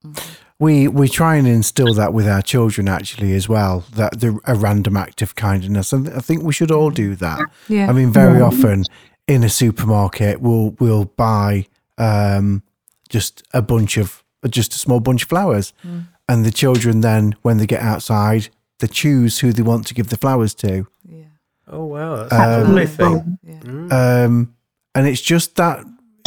[0.04, 0.36] Mhm.
[0.60, 3.84] We we try and instill that with our children actually as well.
[3.96, 7.40] That the a random act of kindness, and I think we should all do that.
[7.68, 7.88] Yeah.
[7.88, 8.84] I mean, very often
[9.26, 12.62] in a supermarket, we'll we'll buy um,
[13.08, 16.06] just a bunch of just a small bunch of flowers, Mm.
[16.28, 18.48] and the children then, when they get outside,
[18.78, 20.86] they choose who they want to give the flowers to.
[21.08, 21.24] yeah.
[21.72, 23.38] Oh wow, that's a Um, lovely thing.
[23.42, 23.60] Yeah.
[23.64, 23.92] Mm.
[23.92, 24.54] Um,
[24.94, 25.84] and it's just that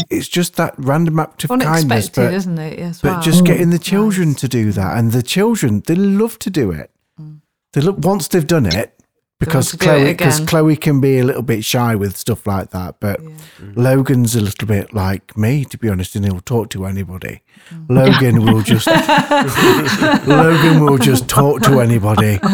[0.10, 2.80] it's just that random act of kindness, Unexpected, but isn't it?
[2.80, 3.22] As but well.
[3.22, 4.42] just getting the children Nice.
[4.42, 6.92] to do that, and the children they love to do it.
[7.20, 7.40] Mm.
[7.74, 8.94] They look once they've done it
[9.40, 10.40] because to do it Chloe because.
[10.42, 13.30] Chloe can be a little bit shy with stuff like that, but Yeah.
[13.76, 17.42] Logan's a little bit like me, to be honest, and he'll talk to anybody.
[17.70, 17.86] Mm.
[17.90, 18.88] Logan will just
[20.28, 22.40] Logan will just talk to anybody.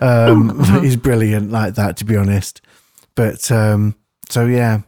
[0.00, 2.60] Um, he's brilliant like that, to be honest.
[3.14, 3.94] But um,
[4.28, 4.80] so yeah,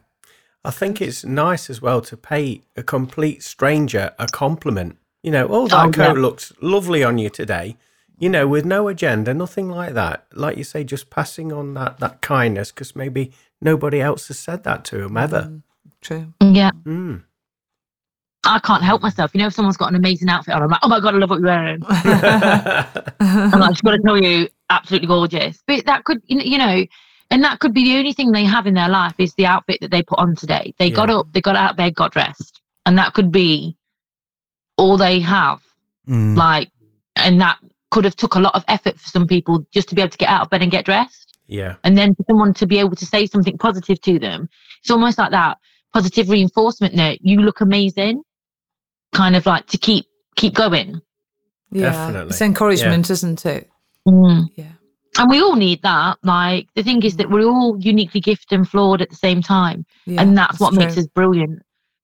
[0.65, 4.97] I think it's nice as well to pay a complete stranger a compliment.
[5.23, 6.21] You know, oh, that Oh, coat yeah.
[6.21, 7.77] looks lovely on you today.
[8.17, 10.25] You know, with no agenda, nothing like that.
[10.33, 13.31] Like you say, just passing on that that kindness because maybe
[13.61, 15.43] nobody else has said that to him ever.
[15.43, 15.61] Mm,
[16.01, 16.33] True.
[16.41, 16.71] Yeah.
[16.83, 17.23] Mm.
[18.45, 19.31] I can't help myself.
[19.33, 21.17] You know, if someone's got an amazing outfit on, I'm like, oh my God, I
[21.17, 21.83] love what you're wearing.
[21.87, 25.61] I'm like, just got to tell you, absolutely gorgeous.
[25.67, 26.85] But that could, you know,
[27.31, 29.77] and that could be the only thing they have in their life is the outfit
[29.81, 30.73] that they put on today.
[30.79, 32.61] They got up, they got out of bed, got dressed.
[32.85, 33.77] And that could be
[34.77, 35.61] all they have.
[36.07, 36.69] Mm, Like,
[37.15, 37.59] and that
[37.91, 40.17] could have took a lot of effort for some people just to be able to
[40.17, 41.37] get out of bed and get dressed.
[41.47, 44.49] yeah, And then for someone to be able to say something positive to them,
[44.81, 45.57] it's almost like that
[45.93, 48.21] positive reinforcement that you look amazing,
[49.13, 50.05] kind of like to keep
[50.35, 51.01] keep going.
[51.71, 51.91] Yeah.
[51.91, 52.29] Definitely.
[52.29, 53.69] It's encouragement, isn't it?
[54.07, 54.47] Mm.
[54.55, 54.71] Yeah.
[55.17, 56.17] And we all need that.
[56.23, 59.85] Like the thing is that we're all uniquely gifted and flawed at the same time.
[60.05, 61.61] yeah and that's, what makes us brilliant.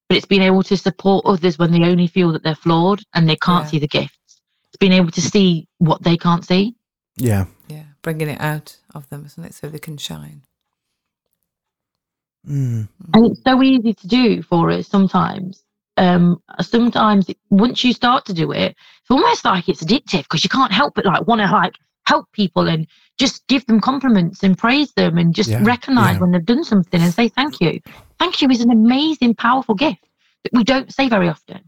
[0.10, 3.28] But it's being able to support others when they only feel that they're flawed and
[3.30, 3.70] they can't Yeah.
[3.72, 4.42] see the gifts.
[4.68, 6.76] It's being able to see what they can't see.
[7.18, 7.84] yeah, Yeah.
[8.02, 9.54] Bringing it out of them, isn't it?
[9.56, 10.42] So they can shine.
[12.48, 12.88] Mm.
[13.14, 15.64] And it's so easy to do for us sometimes.
[15.98, 20.44] Um, sometimes it, once you start to do it, it's almost like it's addictive because
[20.44, 21.74] you can't help but like want to like
[22.08, 22.88] help people and
[23.18, 26.20] just give them compliments and praise them and just Yeah, recognize yeah.
[26.20, 27.80] when they've done something and say thank you.
[28.20, 30.06] Thank you is an amazing, powerful gift
[30.44, 31.62] that we don't say very often.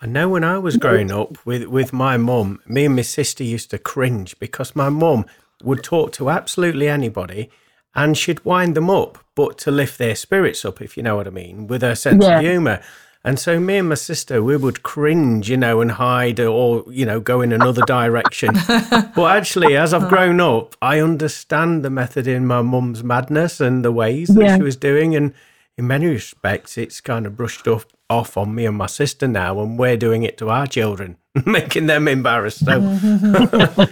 [0.00, 3.44] I know when I was growing up with, with my mum, me and my sister
[3.44, 5.26] used to cringe because my mum
[5.62, 7.50] would talk to absolutely anybody
[7.94, 11.26] and she'd wind them up, but to lift their spirits up, if you know what
[11.28, 12.38] I mean, with her sense Yeah.
[12.38, 12.82] of humour.
[13.24, 17.06] And so me and my sister, we would cringe, you know, and hide or, you
[17.06, 18.50] know, go in another direction.
[18.68, 23.84] but actually, as I've grown up, I understand the method in my mum's madness and
[23.84, 24.56] the ways that Yeah.
[24.56, 25.14] she was doing.
[25.14, 25.34] And
[25.78, 29.60] in many respects, it's kind of brushed off, off on me and my sister now,
[29.60, 31.16] and we're doing it to our children,
[31.46, 32.64] making them embarrassed.
[32.64, 32.80] So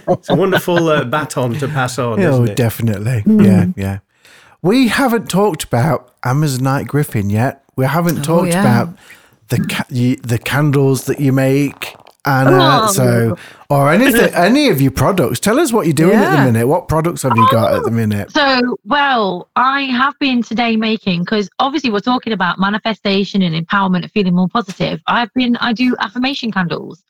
[0.09, 2.55] it's a wonderful uh, baton to pass on, Oh, isn't it?
[2.57, 3.23] definitely.
[3.25, 3.99] Yeah, yeah.
[4.61, 7.63] We haven't talked about Amazonite Griffin yet.
[7.77, 8.59] We haven't talked yeah.
[8.61, 8.95] about
[9.51, 11.95] the ca- you, the candles that you make,
[12.25, 12.79] Anna.
[12.83, 12.87] Oh.
[12.87, 13.37] So,
[13.69, 15.39] or anything, any of your products.
[15.39, 16.67] Tell us what you're doing at the minute.
[16.67, 18.31] What products have you got at the oh, minute?
[18.31, 24.03] So, well, I have been today making because obviously we're talking about manifestation and empowerment
[24.03, 25.01] and feeling more positive.
[25.05, 27.03] I've been, I do affirmation candles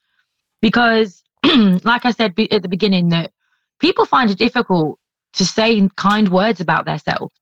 [0.61, 3.31] because, like I said be- at the beginning, that
[3.79, 4.99] people find it difficult
[5.33, 7.33] to say kind words about themselves.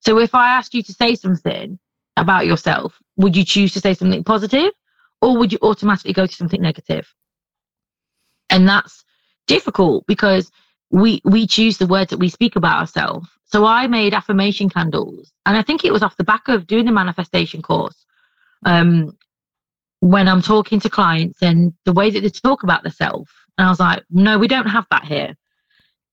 [0.00, 1.78] So, if I asked you to say something
[2.16, 4.72] about yourself, would you choose to say something positive
[5.20, 7.12] or would you automatically go to something negative?
[8.50, 9.04] And that's
[9.46, 10.50] difficult because
[10.90, 13.28] we we choose the words that we speak about ourselves.
[13.46, 16.84] So I made affirmation candles, and I think it was off the back of doing
[16.84, 18.04] the manifestation course.
[18.64, 19.16] Um,
[20.00, 23.70] when I'm talking to clients and the way that they talk about themselves, and I
[23.70, 25.34] was like, no, we don't have that here.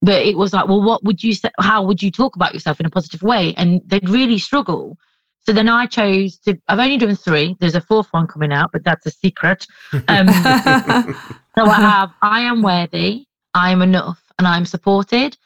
[0.00, 1.50] But it was like, well, what would you say?
[1.60, 3.54] How would you talk about yourself in a positive way?
[3.56, 4.98] And they'd really struggle.
[5.44, 6.56] So then I chose to.
[6.68, 7.56] I've only done three.
[7.58, 9.66] There's a fourth one coming out, but that's a secret.
[9.92, 10.28] Um,
[11.56, 15.36] so I have I am worthy, I am enough, and I'm supported.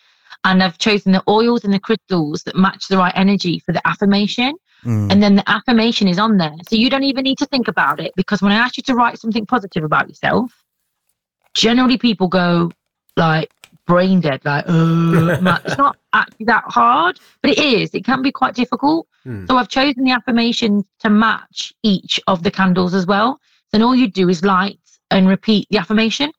[0.44, 3.84] And I've chosen the oils and the crystals that match the right energy for the
[3.86, 4.54] affirmation.
[4.84, 5.10] Mm.
[5.10, 6.54] And then the affirmation is on there.
[6.68, 8.94] So you don't even need to think about it because when I ask you to
[8.94, 10.52] write something positive about yourself,
[11.54, 12.70] generally people go
[13.16, 13.50] like
[13.86, 17.94] brain dead, like, uh, ma- it's not actually that hard, but it is.
[17.94, 19.06] It can be quite difficult.
[19.24, 19.46] Hmm.
[19.46, 23.40] So I've chosen the affirmation to match each of the candles as well.
[23.72, 24.78] Then all you do is light
[25.10, 26.30] and repeat the affirmation.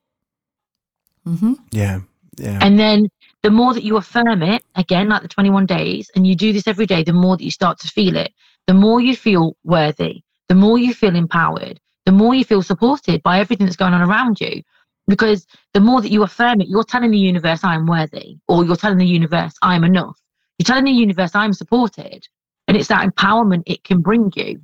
[1.28, 1.54] Mm-hmm.
[1.72, 2.00] Yeah,
[2.38, 2.60] yeah.
[2.62, 3.10] And then
[3.44, 6.68] the more that you affirm it, again, like the 21 days, and you do this
[6.68, 8.34] every day, the more that you start to feel it,
[8.66, 13.22] the more you feel worthy, the more you feel empowered, the more you feel supported
[13.24, 14.62] by everything that's going on around you.
[15.08, 18.66] Because the more that you affirm it, you're telling the universe, I am worthy, or
[18.66, 20.20] you're telling the universe, I am enough.
[20.58, 22.28] You're telling the universe, I'm supported.
[22.68, 24.62] And it's that empowerment it can bring you.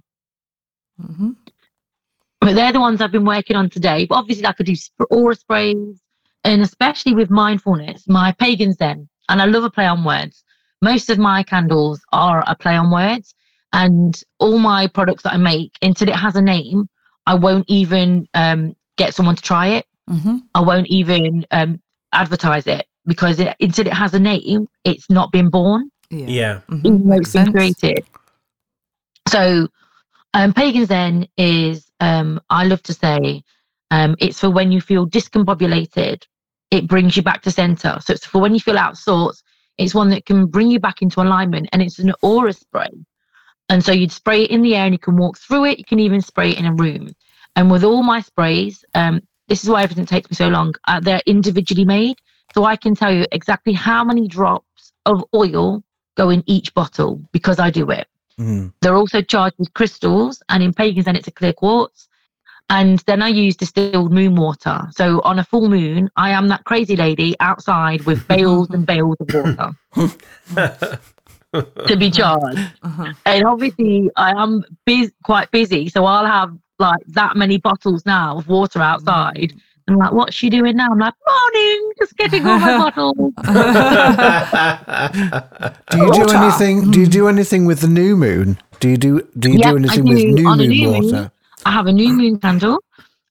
[1.00, 1.32] hmm
[2.42, 4.06] But they're the ones I've been working on today.
[4.06, 6.02] But obviously, I could do sp- aura sprays,
[6.44, 9.10] and especially with mindfulness, my pagan zen.
[9.30, 10.44] And I love a play on words.
[10.82, 13.34] Most of my candles are a play on words,
[13.72, 16.90] and all my products that I make, until it has a name,
[17.26, 19.86] I won't even um, get someone to try it.
[20.08, 21.80] Hmm I won't even um,
[22.12, 26.28] advertise it because it, until it has a name, it's not been born Yeah.
[26.28, 26.60] Yeah.
[26.70, 26.86] Mhm.
[26.86, 28.06] even though it's been created.
[29.30, 29.68] So,
[30.34, 33.44] um, pagan zen is, um, I love to say,
[33.92, 36.24] um, it's for when you feel discombobulated,
[36.72, 37.98] it brings you back to center.
[38.02, 39.44] So it's for when you feel out of sorts,
[39.78, 42.90] it's one that can bring you back into alignment, and it's an aura spray.
[43.70, 45.80] And so you'd spray it in the air, and you can walk through it.
[45.80, 47.10] You can even spray it in a room.
[47.56, 49.22] And with all my sprays, um,
[49.54, 50.74] this is why everything takes me so long.
[50.88, 52.18] Uh, they're individually made,
[52.56, 55.84] so I can tell you exactly how many drops of oil
[56.18, 58.08] go in each bottle because I do it.
[58.40, 58.74] Mm.
[58.82, 62.10] They're also charged with crystals, and in pagan zen, it's a clear quartz.
[62.72, 64.88] And then I use distilled moon water.
[64.90, 69.18] So on a full moon, I am that crazy lady outside with bales and bales
[69.20, 71.00] of water
[71.86, 72.58] to be charged.
[72.82, 73.14] Uh-huh.
[73.28, 78.38] And obviously, I am bus- quite busy, so I'll have like that many bottles now
[78.38, 79.54] of water outside.
[79.54, 79.60] Mm.
[79.88, 80.90] I'm like, what's she doing now?
[80.92, 83.18] I'm like, morning, just getting all my bottles.
[85.92, 86.38] Do you do Water.
[86.38, 86.92] anything?
[86.92, 87.12] Do you mm.
[87.12, 88.58] do anything with the new moon?
[88.80, 89.28] Do you do?
[89.40, 90.32] Do you Yep, do I anything with do.
[90.34, 91.32] new On moon new moon, water?
[91.66, 92.80] I have a new moon candle.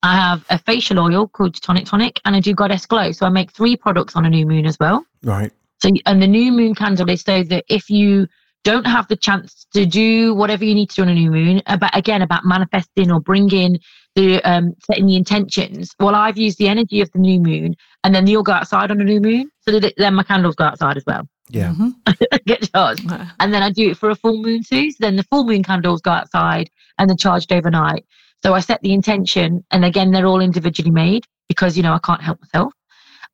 [0.02, 3.12] I have a facial oil called Tonic Tonic, and I do Goddess Glow.
[3.12, 5.04] So I make three products on a new moon as well.
[5.22, 5.52] Right.
[5.82, 8.26] So, and the new moon candle is so that if you
[8.64, 11.62] don't have the chance to do whatever you need to do on a new moon,
[11.66, 13.78] about again about manifesting or bringing
[14.14, 15.94] the um, setting the intentions.
[15.98, 19.00] Well, I've used the energy of the new moon, and then you'll go outside on
[19.00, 21.26] a new moon, so that then my candles go outside as well.
[21.48, 21.74] Yeah.
[22.46, 23.10] Get charged,
[23.40, 24.90] and then I do it for a full moon too.
[24.90, 28.04] So then the full moon candles go outside and they're charged overnight.
[28.42, 32.00] So I set the intention, and again, they're all individually made because you know I
[32.04, 32.72] can't help myself.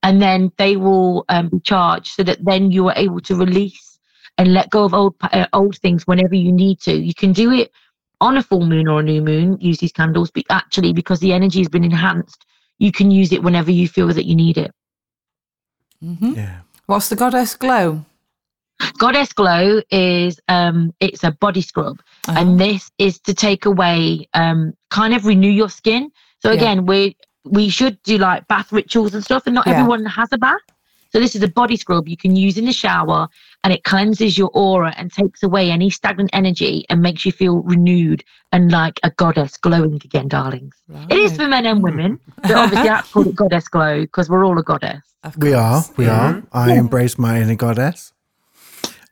[0.04, 3.87] And then they will um, be charged so that then you are able to release
[4.38, 6.92] and let go of old uh, old things whenever you need to.
[6.92, 7.72] You can do it
[8.20, 9.58] on a full moon or a new moon.
[9.60, 12.46] Use these candles, but actually, because the energy has been enhanced,
[12.78, 14.72] you can use it whenever you feel that you need it.
[16.02, 16.34] Mm-hmm.
[16.34, 16.60] Yeah.
[16.86, 18.04] What's the goddess glow?
[18.98, 22.38] Goddess Glow is um it's a body scrub Uh-huh.
[22.40, 26.10] and this is to take away um kind of renew your skin.
[26.40, 26.56] So Yeah.
[26.58, 29.72] again, we we should do like bath rituals and stuff and not Yeah.
[29.72, 30.60] everyone has a bath.
[31.10, 33.28] So this is a body scrub you can use in the shower
[33.64, 37.62] and it cleanses your aura and takes away any stagnant energy and makes you feel
[37.62, 40.76] renewed and like a goddess glowing again, darlings.
[41.10, 44.46] It is for men and women, but obviously I call it goddess glow because we're
[44.46, 45.02] all a goddess.
[45.36, 45.82] We are.
[45.82, 45.96] course.
[45.96, 46.42] We are.
[46.52, 48.12] I embrace my inner goddess.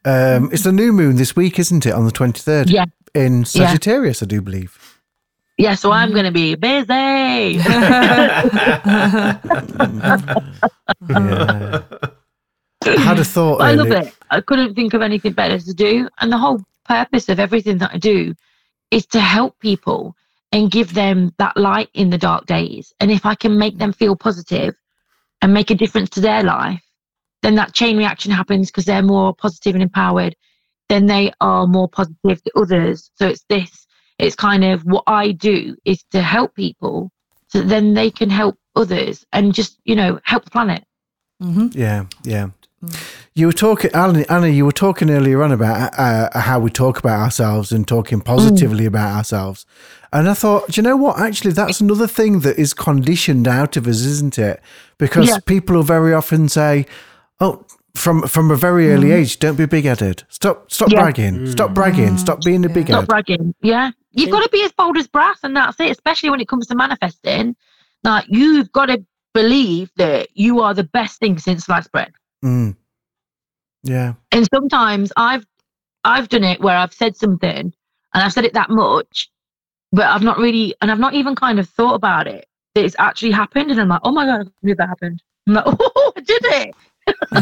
[0.05, 1.93] Um, it's the new moon this week, isn't it?
[1.93, 2.71] On the 23rd?
[2.71, 2.85] Yeah.
[3.15, 4.79] In Sagittarius, I do believe.
[5.59, 7.59] Yeah, so I'm gonna be busy.
[11.09, 11.83] Yeah.
[12.87, 13.61] I had a thought.
[13.61, 14.15] I love it.
[14.31, 16.09] I couldn't think of anything better to do.
[16.21, 18.35] And the whole purpose of everything that I do
[18.91, 20.15] is to help people
[20.53, 22.93] and give them that light in the dark days.
[23.01, 24.75] And if I can make them feel positive
[25.43, 26.83] and make a difference to their life,
[27.43, 30.35] then that chain reaction happens because they're more positive and empowered.
[30.89, 33.11] Then they are more positive to others.
[33.17, 33.87] So it's this,
[34.19, 37.11] it's kind of what I do is to help people
[37.49, 40.85] so then they can help others and just, you know, help the planet.
[41.43, 41.79] Mm-hmm.
[41.79, 42.49] Yeah, yeah.
[43.35, 44.49] You were talking, Anna, Anna.
[44.49, 48.21] You were talking earlier on about uh, uh how we talk about ourselves and talking
[48.21, 48.25] mm.
[48.25, 49.67] positively about ourselves.
[50.13, 51.19] And I thought, do you know what?
[51.19, 54.61] Actually, that's another thing that is conditioned out of us, isn't it?
[54.99, 55.39] Because Yeah.
[55.45, 56.87] people will very often say,
[57.41, 57.65] "Oh,
[57.95, 59.17] from from a very early mm.
[59.17, 60.25] age, don't be big-headed.
[60.29, 61.03] Stop, stop Yeah.
[61.03, 61.51] bragging.
[61.51, 61.75] Stop mm.
[61.75, 62.19] bragging.
[62.19, 63.55] Stop being a big Stop bragging.
[63.63, 63.91] Yeah.
[64.13, 66.67] You've got to be as bold as brass, and that's it, especially when it comes
[66.69, 67.55] to manifesting.
[68.03, 69.05] Like, you've got to
[69.35, 72.13] believe that you are the best thing since sliced bread.
[72.45, 72.77] Mm.
[73.83, 75.47] Yeah, And sometimes I've
[76.05, 77.73] I've done it where I've said something and
[78.15, 79.31] I've said it that much,
[79.93, 82.97] but I've not really, and I've not even kind of thought about it that it's
[82.99, 83.71] actually happened.
[83.71, 85.23] And I'm like, oh my God, I can't believe that happened.
[85.49, 86.75] I'm like, oh, I did it.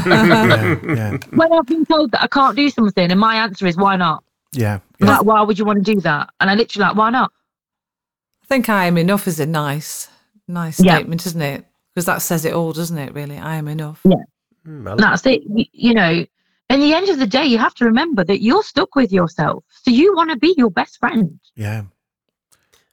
[0.07, 3.77] yeah, yeah, When I've been told that I can't do something, and my answer is,
[3.77, 4.23] why not?
[4.53, 4.81] yeah.
[5.01, 5.17] Yeah.
[5.19, 6.31] Like, why would you want to do that?
[6.41, 7.33] And I literally like, why not?
[8.43, 10.09] I think I am enough is a nice,
[10.47, 10.97] nice Yeah.
[10.97, 11.65] statement, isn't it?
[11.95, 13.13] Because that says it all, doesn't it?
[13.15, 14.03] Really, I am enough.
[14.67, 15.43] Mm, I That's it.
[15.45, 16.25] You, you know,
[16.71, 19.65] in the end of the day, you have to remember that you're stuck with yourself.
[19.83, 21.39] So you want to be your best friend.
[21.55, 21.83] yeah.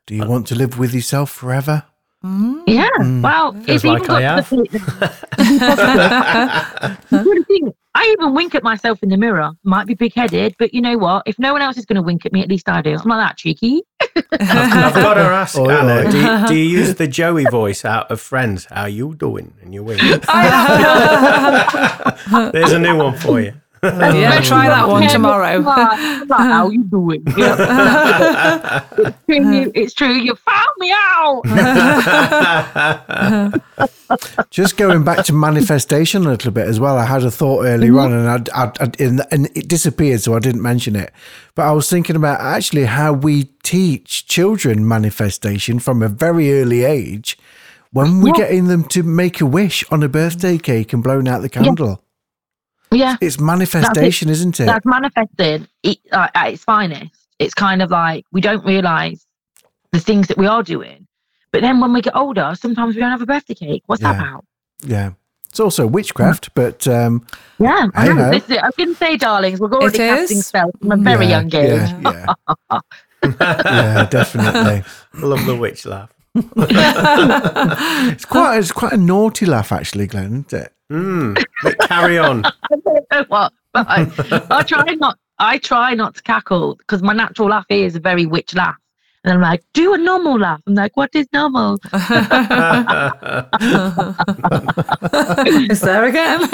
[0.07, 1.83] Do you want to live with yourself forever?
[2.25, 2.63] Mhm.
[2.67, 2.89] Yeah.
[2.99, 3.21] Mm.
[3.23, 5.27] Well, Feels it's even like I got to the point that-
[7.09, 7.73] That's the thing.
[7.93, 9.51] I even wink at myself in the mirror.
[9.63, 11.23] Might be big headed, but you know what?
[11.25, 12.95] If no one else is going to wink at me, at least I do.
[12.95, 13.83] I'm not that cheeky.
[14.15, 18.09] I've got to ask Oi, Anna, do you, do you use the Joey voice out
[18.09, 18.65] of Friends?
[18.65, 19.53] How you doing?
[19.61, 19.99] And you wink.
[20.11, 20.23] There's
[22.71, 23.53] a new one for you.
[23.83, 25.57] Yeah, try that one tomorrow.
[25.59, 27.23] Like, like, how you doing?
[27.37, 28.83] Yeah.
[28.97, 30.13] it's, true, it's true.
[30.13, 31.41] You found me out.
[34.49, 36.97] Just going back to manifestation a little bit as well.
[36.97, 40.35] I had a thought earlier on, and I'd, I'd, I'd, and and it disappeared, so
[40.35, 41.11] I didn't mention it.
[41.55, 46.83] But I was thinking about actually how we teach children manifestation from a very early
[46.83, 47.37] age.
[47.93, 48.45] When we're Yeah.
[48.45, 52.01] getting them to make a wish on a birthday cake and blowing out the candle,
[52.91, 53.15] Yeah.
[53.21, 54.65] it's manifestation, isn't it?
[54.65, 57.15] that's manifested it, uh, at its finest.
[57.39, 59.25] It's kind of like we don't realize
[59.91, 61.07] the things that we are doing.
[61.51, 63.83] But then when we get older, sometimes we don't have a birthday cake.
[63.87, 64.45] What's that about?
[64.85, 65.11] yeah,
[65.49, 67.25] it's also witchcraft, but um,
[67.59, 68.23] Yeah, I Hey know.
[68.25, 68.31] ho.
[68.31, 70.47] This is, I was going say, darlings, we're already It casting is.
[70.47, 71.91] spells from a very yeah, young age.
[72.03, 72.33] Yeah,
[72.71, 72.79] yeah,
[73.41, 74.83] yeah, definitely.
[75.13, 76.09] I love the witch laugh.
[76.35, 80.73] It's quite it's quite a naughty laugh, actually, Glenn, isn't it?
[80.91, 81.41] Mm.
[81.63, 82.45] But carry on.
[82.45, 85.17] I don't know what, but I, I try not.
[85.39, 88.77] I try not to cackle because my natural laugh is a very witch laugh.
[89.23, 90.61] And I'm like, do a normal laugh.
[90.65, 91.75] I'm like, what is normal?
[95.69, 96.41] Is there again?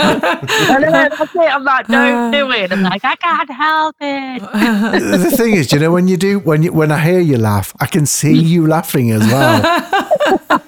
[0.70, 1.38] And then that's it.
[1.38, 2.32] I'm like, don't uh.
[2.32, 2.74] do it.
[2.74, 4.42] I'm like, I can't help it.
[4.42, 7.74] the thing is, you know, when you do, when you, when I hear you laugh,
[7.80, 9.62] I can see you laughing as well.
[9.66, 10.60] oh,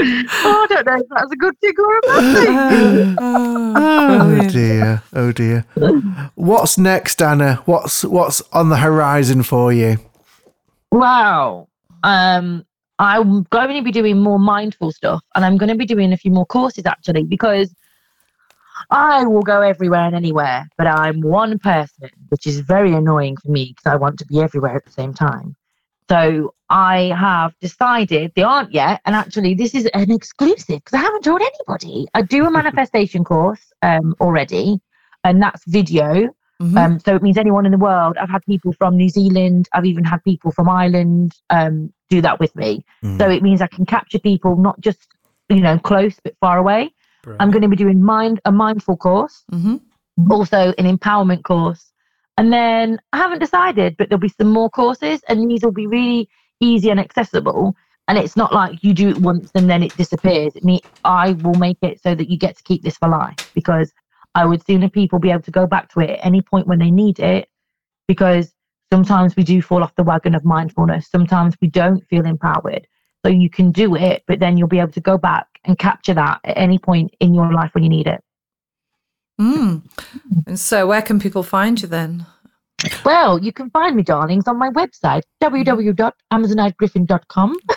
[0.00, 3.16] I don't know if that's a good thing or a bad thing.
[3.20, 5.66] Oh, oh dear, oh dear.
[6.36, 7.56] What's next, Anna?
[7.66, 9.98] What's what's on the horizon for you?
[10.92, 11.68] Wow.
[12.02, 12.66] Um,
[12.98, 16.16] I'm going to be doing more mindful stuff and I'm going to be doing a
[16.18, 17.74] few more courses actually because
[18.90, 23.50] I will go everywhere and anywhere, but I'm one person, which is very annoying for
[23.50, 25.56] me because I want to be everywhere at the same time.
[26.10, 30.98] So I have decided they aren't yet, and actually this is an exclusive because I
[30.98, 32.06] haven't told anybody.
[32.12, 34.80] I do a manifestation course um, already,
[35.24, 36.28] and that's video.
[36.62, 36.78] Mhm.
[36.78, 38.16] Um, so it means anyone in the world.
[38.20, 39.68] I've had people from New Zealand.
[39.74, 42.84] I've even had people from Ireland um, do that with me.
[43.04, 43.18] Mm.
[43.18, 45.08] So it means I can capture people not just
[45.48, 46.94] you know close but far away.
[47.40, 49.80] I'm going to be doing mind a mindful course, Mhm.
[50.30, 51.92] also an empowerment course,
[52.36, 55.86] and then I haven't decided, but there'll be some more courses, and these will be
[55.86, 56.28] really
[56.60, 57.76] easy and accessible.
[58.08, 60.56] And it's not like you do it once and then it disappears.
[60.56, 63.36] It me, I will make it so that you get to keep this for life
[63.54, 63.92] because
[64.34, 66.78] I would sooner people be able to go back to it at any point when
[66.78, 67.48] they need it.
[68.08, 68.52] Because
[68.92, 71.08] sometimes we do fall off the wagon of mindfulness.
[71.10, 72.86] Sometimes we don't feel empowered.
[73.24, 76.12] So you can do it, but then you'll be able to go back and capture
[76.14, 78.22] that at any point in your life when you need it.
[79.40, 79.82] Mm.
[80.46, 82.26] And so, where can people find you then?
[83.04, 87.56] Well, you can find me, darlings, on my website, www.amazonitegriffin.com.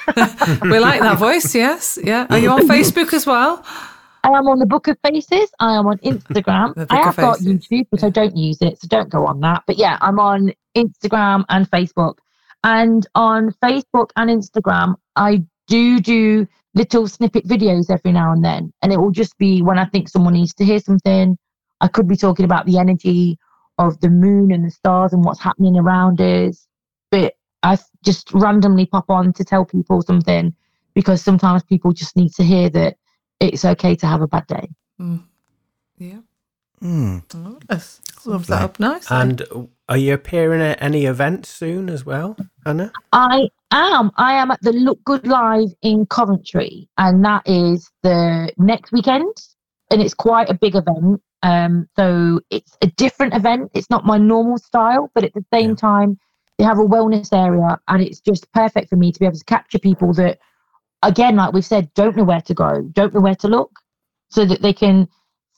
[0.69, 1.99] We like that voice, yes.
[2.03, 2.27] Yeah.
[2.29, 3.65] Are you on Facebook as well?
[4.26, 5.51] I am on the Book of Faces.
[5.59, 6.73] I am on Instagram.
[6.89, 9.61] I have got YouTube, but I don't use it, so don't go on that.
[9.67, 12.15] But yeah, I'm on Instagram and Facebook.
[12.63, 18.73] And on Facebook and Instagram, I do do little snippet videos every now and then.
[18.82, 21.38] And it will just be when I think someone needs to hear something.
[21.82, 23.38] I could be talking about the energy
[23.78, 26.65] of the moon and the stars and what's happening around us.
[27.11, 30.55] But I just randomly pop on to tell people something
[30.95, 32.97] because sometimes people just need to hear that
[33.39, 34.69] it's okay to have a bad day.
[35.97, 36.19] Yeah.
[36.81, 37.23] Mm.
[37.33, 38.01] Oh, yes.
[38.19, 39.09] Sums that up nice.
[39.09, 39.43] And
[39.88, 42.91] are you appearing at any events soon as well, Anna?
[43.11, 44.11] I am.
[44.17, 49.33] I am at the Look Good Live in Coventry, and that is the next weekend,
[49.91, 51.21] and it's quite a big event.
[51.43, 53.71] Um, so it's a different event.
[53.73, 55.75] It's not my normal style, but at the same Yeah.
[55.75, 56.19] time,
[56.57, 59.45] they have a wellness area, and it's just perfect for me to be able to
[59.45, 60.39] capture people that,
[61.05, 63.71] again, like we've said, don't know where to go, don't know where to look,
[64.29, 65.07] so that they can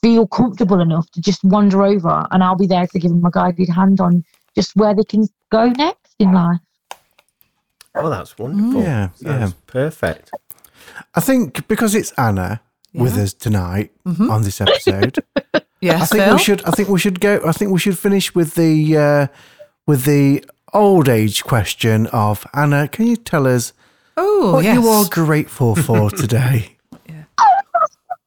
[0.01, 3.31] feel comfortable enough to just wander over, and I'll be there to give them a
[3.31, 4.23] guided hand on
[4.55, 6.59] just where they can go next in life.
[7.95, 8.81] Oh, that's wonderful.
[8.81, 9.57] Yeah, Sounds yeah.
[9.65, 10.31] perfect.
[11.15, 12.61] I think because it's Anna
[12.93, 15.23] with us tonight on this episode,
[15.81, 16.33] yes, I think Phil.
[16.35, 16.65] we should.
[16.65, 17.41] I think we should go.
[17.45, 19.27] I think we should finish with the uh,
[19.85, 20.43] with the
[20.73, 22.87] old age question of Anna.
[22.87, 23.73] Can you tell us
[24.17, 24.75] Oh, what yes.
[24.75, 26.77] you are grateful for today?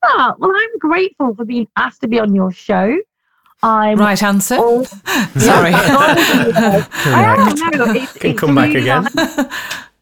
[0.03, 2.97] Ah, well, I'm grateful for being asked to be on your show.
[3.63, 4.57] I'm Right answer.
[4.57, 5.73] all- Sorry.
[5.75, 9.07] I am, no, it's, Can it's come back really again.
[9.15, 9.39] nice.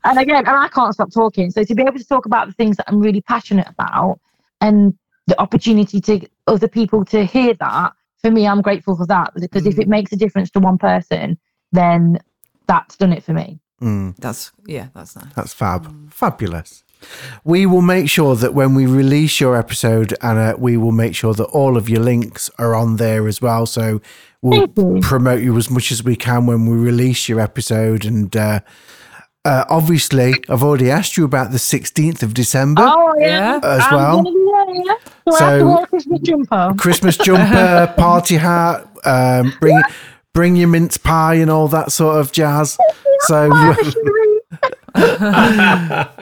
[0.04, 1.50] And again, and I can't stop talking.
[1.50, 4.20] So to be able to talk about the things that I'm really passionate about
[4.60, 9.32] and the opportunity to other people to hear that, for me, I'm grateful for that
[9.34, 11.36] because if it makes a difference to one person,
[11.72, 12.18] then
[12.68, 13.58] that's done it for me.
[13.82, 15.32] Mm, That's yeah, that's nice.
[15.34, 16.82] that's fab, fabulous.
[17.44, 21.32] We will make sure that when we release your episode, Anna, we will make sure
[21.34, 23.66] that all of your links are on there as well.
[23.66, 24.00] So
[24.42, 24.98] we'll you.
[25.00, 28.04] promote you as much as we can when we release your episode.
[28.04, 28.60] And uh,
[29.44, 33.60] uh, obviously, I've already asked you about the 16th of December Oh, Yeah.
[33.62, 34.22] as I'm well.
[34.24, 34.94] gonna.
[35.30, 36.74] So, So- to wear a Christmas jumper.
[36.78, 39.80] Christmas jumper, party hat, um, bring
[40.34, 42.76] bring your mince pie and all that sort of jazz.
[43.26, 43.50] So,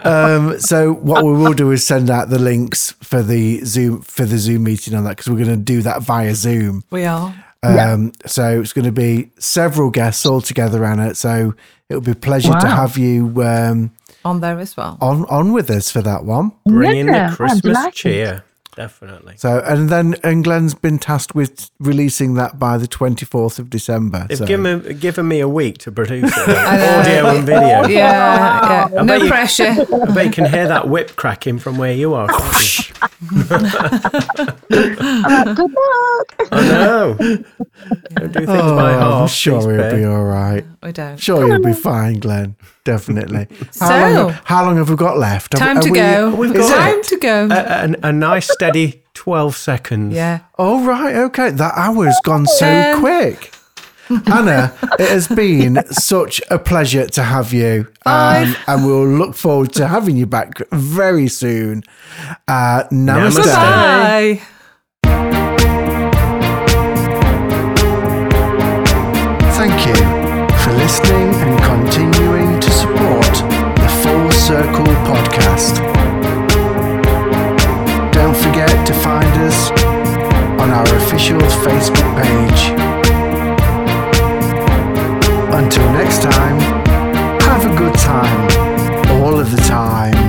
[0.05, 4.25] um, so what we will do is send out the links for the Zoom for
[4.25, 6.85] the Zoom meeting on that because we're going to do that via Zoom.
[6.91, 7.35] We are.
[7.63, 11.15] Um, So it's going to be several guests all together, Anna.
[11.15, 11.55] So
[11.89, 13.91] it'll be a pleasure to have you um,
[14.25, 14.99] On there as well.
[15.01, 16.53] on on with us for that one.
[16.65, 17.95] Bringing Yeah, the Christmas delighted.
[17.95, 18.45] cheer.
[18.77, 19.35] Definitely.
[19.39, 23.71] So and then and Glenn's been tasked with releasing that by the twenty fourth of
[23.71, 24.27] December.
[24.29, 24.47] They've so.
[24.47, 27.87] given, given me a week to produce it, audio and video.
[27.89, 29.03] Yeah, yeah.
[29.03, 29.65] No you- pressure.
[29.91, 32.29] I bet you can hear that whip cracking from where you are.
[32.29, 32.85] can't you?
[33.31, 34.69] I'm like,
[35.57, 36.49] Good luck.
[36.53, 37.15] I know.
[37.19, 39.23] Don't do things Oh, by half.
[39.23, 40.65] I'm sure please, he'll be all right.
[40.83, 41.17] We don't.
[41.19, 42.57] Sure, you'll be fine, Glenn.
[42.87, 43.49] Definitely.
[43.73, 45.53] So- how, long, how long have we got left?
[45.53, 46.35] Time are to we- go.
[46.35, 47.05] we've got- Time it?
[47.09, 47.49] to go.
[47.51, 50.15] A, a, a nice steady 12 seconds.
[50.15, 50.41] yeah.
[50.59, 51.15] Oh, right.
[51.17, 51.51] Okay.
[51.51, 53.01] That hour's gone so Ten.
[53.01, 53.53] quick.
[54.33, 57.89] Anna, it has been such a pleasure to have you.
[58.07, 61.83] Um, and we'll look forward to having you back very soon.
[62.47, 63.45] Uh, namaste.
[63.47, 64.43] Bye.
[69.59, 69.95] Thank you
[70.63, 71.33] for listening
[74.47, 75.79] Circle podcast.
[78.13, 79.73] Don't forget to find us
[80.63, 82.71] on our official Facebook page.
[85.53, 86.61] Until next time,
[87.41, 90.26] have a good time all of the time.